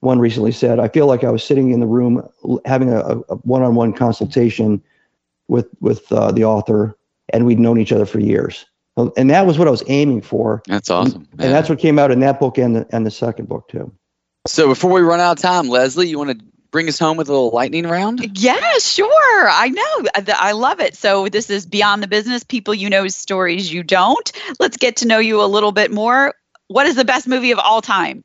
One 0.01 0.19
recently 0.19 0.51
said, 0.51 0.81
I 0.81 0.89
feel 0.89 1.07
like 1.07 1.23
I 1.23 1.31
was 1.31 1.45
sitting 1.45 1.71
in 1.71 1.79
the 1.79 1.87
room 1.87 2.29
having 2.65 2.93
a, 2.93 3.01
a 3.01 3.37
one-on-one 3.45 3.93
consultation 3.93 4.83
with, 5.47 5.69
with 5.81 6.11
uh, 6.11 6.33
the 6.33 6.45
author, 6.45 6.97
and 7.29 7.47
we'd 7.47 7.61
known 7.61 7.79
each 7.79 7.93
other 7.93 8.07
for 8.07 8.19
years 8.19 8.65
and 9.17 9.31
that 9.31 9.47
was 9.47 9.59
what 9.59 9.69
I 9.69 9.71
was 9.71 9.83
aiming 9.89 10.23
for. 10.23 10.63
That's 10.67 10.91
awesome. 10.91 11.27
And, 11.33 11.43
and 11.43 11.53
that's 11.53 11.69
what 11.69 11.79
came 11.79 11.99
out 11.99 12.11
in 12.11 12.21
that 12.21 12.41
book 12.41 12.59
and 12.59 12.77
the, 12.77 12.87
and 12.91 13.07
the 13.07 13.11
second 13.11 13.49
book 13.49 13.69
too. 13.69 13.93
So 14.47 14.69
before 14.69 14.91
we 14.91 15.01
run 15.01 15.21
out 15.21 15.33
of 15.33 15.43
time, 15.43 15.69
Leslie, 15.69 16.09
you 16.09 16.19
want 16.19 16.39
to 16.39 16.45
bring 16.71 16.89
us 16.89 16.99
home 16.99 17.17
with 17.17 17.29
a 17.29 17.33
little 17.33 17.51
lightning 17.51 17.87
round? 17.87 18.39
Yeah, 18.39 18.79
sure. 18.79 19.49
I 19.49 19.69
know. 19.69 20.09
Uh, 20.15 20.33
I 20.37 20.53
love 20.53 20.81
it. 20.81 20.97
So 20.97 21.29
this 21.29 21.51
is 21.51 21.67
Beyond 21.67 22.03
the 22.03 22.09
Business, 22.09 22.45
people 22.45 22.75
you 22.75 22.89
know 22.89 23.09
stories 23.09 23.73
you 23.73 23.83
don't. 23.83 24.33
Let's 24.59 24.77
get 24.77 24.97
to 24.99 25.07
know 25.07 25.19
you 25.19 25.43
a 25.43 25.47
little 25.47 25.73
bit 25.73 25.91
more. 25.91 26.35
What 26.69 26.87
is 26.87 26.97
the 26.97 27.05
best 27.05 27.27
movie 27.27 27.51
of 27.51 27.59
all 27.59 27.83
time? 27.83 28.25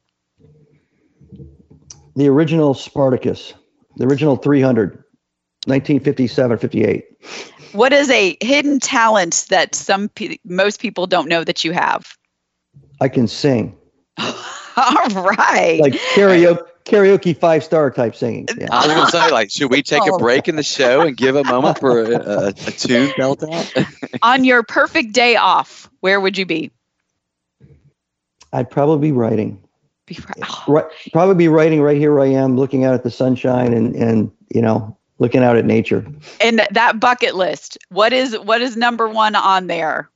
The 2.16 2.28
original 2.28 2.74
Spartacus, 2.74 3.54
the 3.98 4.06
original 4.06 4.38
300, 4.38 5.04
1957, 5.66 6.58
58. 6.58 7.06
What 7.76 7.92
is 7.94 8.10
a 8.10 8.38
hidden 8.42 8.80
talent 8.80 9.46
that 9.50 9.76
some 9.76 10.10
pe- 10.10 10.38
most 10.46 10.80
people 10.80 11.08
don't 11.08 11.28
know 11.28 11.44
that 11.44 11.64
you 11.66 11.74
have? 11.74 12.18
I 13.02 13.10
can 13.10 13.28
sing. 13.28 13.76
All 14.18 14.34
right. 14.78 15.80
Like 15.82 15.94
karaoke, 16.14 16.62
karaoke 16.86 17.38
five 17.38 17.64
star 17.64 17.92
type 17.92 18.16
singing. 18.16 18.48
Yeah. 18.58 18.68
I 18.72 18.88
was 18.88 18.96
going 18.96 19.06
to 19.06 19.12
say, 19.12 19.32
like, 19.32 19.52
should 19.52 19.70
we 19.72 19.82
take 19.84 20.04
a 20.04 20.14
Oh. 20.14 20.18
break 20.18 20.48
in 20.48 20.56
the 20.56 20.64
show 20.64 21.02
and 21.02 21.18
give 21.18 21.36
a 21.36 21.44
moment 21.44 21.80
for 21.80 22.02
a, 22.02 22.16
a, 22.16 22.48
a 22.48 22.54
tune 22.54 23.12
belt 23.18 23.44
out? 23.44 23.74
On 24.22 24.44
your 24.46 24.64
perfect 24.64 25.14
day 25.14 25.36
off, 25.36 25.90
where 26.00 26.22
would 26.22 26.38
you 26.38 26.46
be? 26.46 26.72
I'd 28.54 28.70
probably 28.70 29.10
be 29.10 29.12
writing. 29.12 29.62
Be- 30.06 30.18
oh, 30.44 30.64
Right, 30.68 30.86
probably 31.12 31.36
be 31.36 31.48
writing 31.50 31.82
right 31.82 31.98
here 31.98 32.14
where 32.14 32.24
I 32.24 32.28
am, 32.30 32.56
looking 32.58 32.86
out 32.86 32.94
at 32.94 33.04
the 33.04 33.12
sunshine 33.12 33.74
and, 33.74 33.96
and 33.96 34.32
you 34.54 34.62
know, 34.62 34.98
looking 35.20 35.44
out 35.44 35.58
at 35.58 35.66
nature. 35.66 36.06
And 36.42 36.62
that 36.72 37.00
bucket 37.00 37.36
list, 37.36 37.78
what 37.90 38.14
is 38.14 38.38
what 38.40 38.62
is 38.62 38.76
number 38.76 39.08
one 39.08 39.36
on 39.36 39.68
there? 39.68 40.10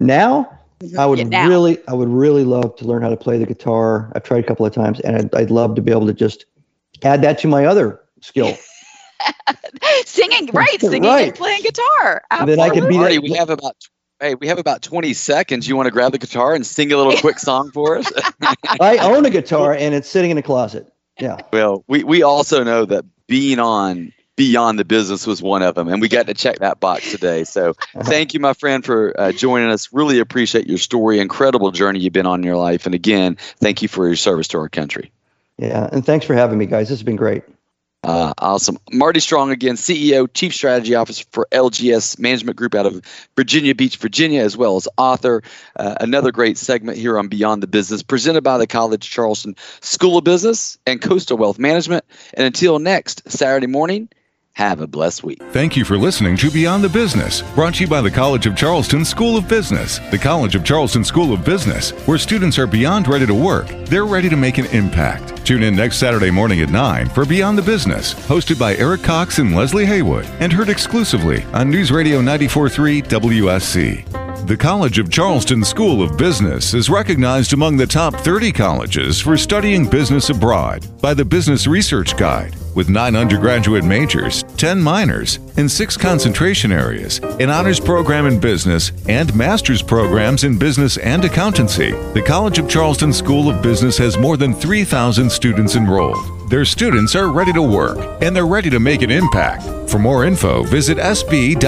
Now, 0.00 0.58
mm-hmm. 0.80 0.98
I 0.98 1.06
would 1.06 1.26
now. 1.28 1.48
really, 1.48 1.78
I 1.88 1.94
would 1.94 2.08
really 2.08 2.44
love 2.44 2.76
to 2.76 2.84
learn 2.84 3.02
how 3.02 3.10
to 3.10 3.16
play 3.16 3.38
the 3.38 3.46
guitar. 3.46 4.12
I've 4.14 4.22
tried 4.22 4.44
a 4.44 4.46
couple 4.46 4.64
of 4.66 4.72
times, 4.72 5.00
and 5.00 5.16
I'd, 5.16 5.34
I'd 5.34 5.50
love 5.50 5.74
to 5.76 5.82
be 5.82 5.90
able 5.90 6.06
to 6.06 6.14
just 6.14 6.44
add 7.02 7.22
that 7.22 7.38
to 7.40 7.48
my 7.48 7.64
other 7.64 8.00
skill. 8.20 8.56
singing, 10.04 10.46
right? 10.52 10.80
Singing 10.80 11.02
Right. 11.02 11.28
and 11.28 11.34
playing 11.34 11.62
guitar. 11.62 12.22
And 12.30 12.48
then 12.48 12.60
I 12.60 12.68
could 12.68 12.88
be 12.88 12.96
Absolutely. 12.96 12.96
that- 12.96 13.00
Marty, 13.00 13.18
we 13.18 13.32
have 13.32 13.50
about 13.50 13.76
hey, 14.20 14.34
we 14.34 14.48
have 14.48 14.58
about 14.58 14.82
twenty 14.82 15.14
seconds. 15.14 15.68
You 15.68 15.76
want 15.76 15.86
to 15.86 15.90
grab 15.92 16.12
the 16.12 16.18
guitar 16.18 16.54
and 16.54 16.66
sing 16.66 16.92
a 16.92 16.96
little 16.96 17.16
quick 17.20 17.38
song 17.38 17.70
for 17.72 17.98
us? 17.98 18.10
I 18.80 18.98
own 18.98 19.24
a 19.26 19.30
guitar, 19.30 19.74
and 19.74 19.94
it's 19.94 20.08
sitting 20.08 20.30
in 20.30 20.38
a 20.38 20.42
closet. 20.42 20.92
Yeah, 21.20 21.38
well, 21.52 21.84
we 21.88 22.04
we 22.04 22.22
also 22.22 22.62
know 22.62 22.84
that 22.84 23.04
being 23.26 23.58
on 23.58 24.12
Beyond 24.38 24.78
the 24.78 24.84
Business 24.84 25.26
was 25.26 25.42
one 25.42 25.62
of 25.62 25.74
them, 25.74 25.88
and 25.88 26.00
we 26.00 26.08
got 26.08 26.28
to 26.28 26.34
check 26.34 26.60
that 26.60 26.78
box 26.78 27.10
today. 27.10 27.42
So, 27.42 27.72
thank 28.04 28.34
you, 28.34 28.40
my 28.40 28.52
friend, 28.52 28.84
for 28.84 29.12
uh, 29.20 29.32
joining 29.32 29.68
us. 29.68 29.92
Really 29.92 30.20
appreciate 30.20 30.68
your 30.68 30.78
story, 30.78 31.18
incredible 31.18 31.72
journey 31.72 31.98
you've 31.98 32.12
been 32.12 32.24
on 32.24 32.38
in 32.38 32.46
your 32.46 32.56
life, 32.56 32.86
and 32.86 32.94
again, 32.94 33.36
thank 33.58 33.82
you 33.82 33.88
for 33.88 34.06
your 34.06 34.14
service 34.14 34.46
to 34.48 34.58
our 34.58 34.68
country. 34.68 35.10
yeah. 35.58 35.88
And 35.90 36.06
thanks 36.06 36.24
for 36.24 36.34
having 36.34 36.56
me, 36.56 36.66
guys. 36.66 36.88
This 36.88 37.00
has 37.00 37.02
been 37.02 37.16
great. 37.16 37.42
Uh, 38.04 38.32
awesome. 38.38 38.78
Marty 38.92 39.18
Strong 39.18 39.50
again, 39.50 39.74
CEO, 39.74 40.32
Chief 40.32 40.54
Strategy 40.54 40.94
Officer 40.94 41.24
for 41.32 41.48
LGS 41.50 42.16
Management 42.20 42.56
Group 42.56 42.76
out 42.76 42.86
of 42.86 43.02
Virginia 43.34 43.74
Beach, 43.74 43.96
Virginia, 43.96 44.42
as 44.42 44.56
well 44.56 44.76
as 44.76 44.86
author. 44.96 45.42
Uh, 45.74 45.96
another 46.00 46.30
great 46.30 46.56
segment 46.56 46.96
here 46.96 47.18
on 47.18 47.26
Beyond 47.26 47.60
the 47.60 47.66
Business, 47.66 48.04
presented 48.04 48.44
by 48.44 48.56
the 48.56 48.68
College 48.68 49.04
of 49.04 49.10
Charleston 49.10 49.56
School 49.80 50.16
of 50.16 50.22
Business 50.22 50.78
and 50.86 51.02
Coastal 51.02 51.36
Wealth 51.36 51.58
Management. 51.58 52.04
And 52.34 52.46
until 52.46 52.78
next 52.78 53.28
Saturday 53.28 53.66
morning, 53.66 54.08
have 54.58 54.80
a 54.80 54.88
blessed 54.88 55.22
week. 55.22 55.40
Thank 55.52 55.76
you 55.76 55.84
for 55.84 55.96
listening 55.96 56.36
to 56.38 56.50
Beyond 56.50 56.82
the 56.82 56.88
Business, 56.88 57.42
brought 57.54 57.76
to 57.76 57.84
you 57.84 57.88
by 57.88 58.00
the 58.00 58.10
College 58.10 58.44
of 58.46 58.56
Charleston 58.56 59.04
School 59.04 59.36
of 59.36 59.48
Business. 59.48 60.00
The 60.10 60.18
College 60.18 60.56
of 60.56 60.64
Charleston 60.64 61.04
School 61.04 61.32
of 61.32 61.44
Business, 61.44 61.92
where 62.06 62.18
students 62.18 62.58
are 62.58 62.66
beyond 62.66 63.06
ready 63.06 63.24
to 63.24 63.34
work, 63.34 63.68
they're 63.86 64.04
ready 64.04 64.28
to 64.28 64.36
make 64.36 64.58
an 64.58 64.66
impact. 64.66 65.46
Tune 65.46 65.62
in 65.62 65.76
next 65.76 65.98
Saturday 65.98 66.32
morning 66.32 66.60
at 66.60 66.70
9 66.70 67.08
for 67.10 67.24
Beyond 67.24 67.56
the 67.56 67.62
Business, 67.62 68.14
hosted 68.14 68.58
by 68.58 68.74
Eric 68.76 69.04
Cox 69.04 69.38
and 69.38 69.54
Leslie 69.54 69.86
Haywood, 69.86 70.26
and 70.40 70.52
heard 70.52 70.68
exclusively 70.68 71.44
on 71.54 71.70
News 71.70 71.92
Radio 71.92 72.16
943 72.16 73.02
WSC. 73.02 74.46
The 74.48 74.56
College 74.56 74.98
of 74.98 75.10
Charleston 75.10 75.62
School 75.62 76.02
of 76.02 76.16
Business 76.16 76.74
is 76.74 76.88
recognized 76.88 77.52
among 77.52 77.76
the 77.76 77.86
top 77.86 78.14
30 78.14 78.50
colleges 78.50 79.20
for 79.20 79.36
studying 79.36 79.86
business 79.86 80.30
abroad 80.30 80.86
by 81.00 81.12
the 81.12 81.24
Business 81.24 81.66
Research 81.66 82.16
Guide, 82.16 82.54
with 82.74 82.88
nine 82.88 83.16
undergraduate 83.16 83.84
majors, 83.84 84.44
10 84.56 84.80
minors, 84.80 85.38
and 85.56 85.70
six 85.70 85.96
concentration 85.96 86.72
areas, 86.72 87.18
an 87.40 87.50
honors 87.50 87.80
program 87.80 88.26
in 88.26 88.38
business, 88.38 88.92
and 89.08 89.34
master's 89.34 89.82
programs 89.82 90.44
in 90.44 90.58
business 90.58 90.96
and 90.98 91.24
accountancy. 91.24 91.92
The 92.14 92.22
College 92.26 92.58
of 92.58 92.68
Charleston 92.68 93.12
School 93.12 93.48
of 93.50 93.62
Business 93.62 93.98
has 93.98 94.16
more 94.16 94.36
than 94.36 94.54
3,000 94.54 95.30
students 95.30 95.76
enrolled. 95.76 96.50
Their 96.50 96.64
students 96.64 97.14
are 97.14 97.28
ready 97.28 97.52
to 97.52 97.62
work, 97.62 97.98
and 98.22 98.34
they're 98.34 98.46
ready 98.46 98.70
to 98.70 98.80
make 98.80 99.02
an 99.02 99.10
impact. 99.10 99.64
For 99.90 99.98
more 99.98 100.24
info, 100.24 100.62
visit 100.64 100.98
sb.cofc.edu. 100.98 101.58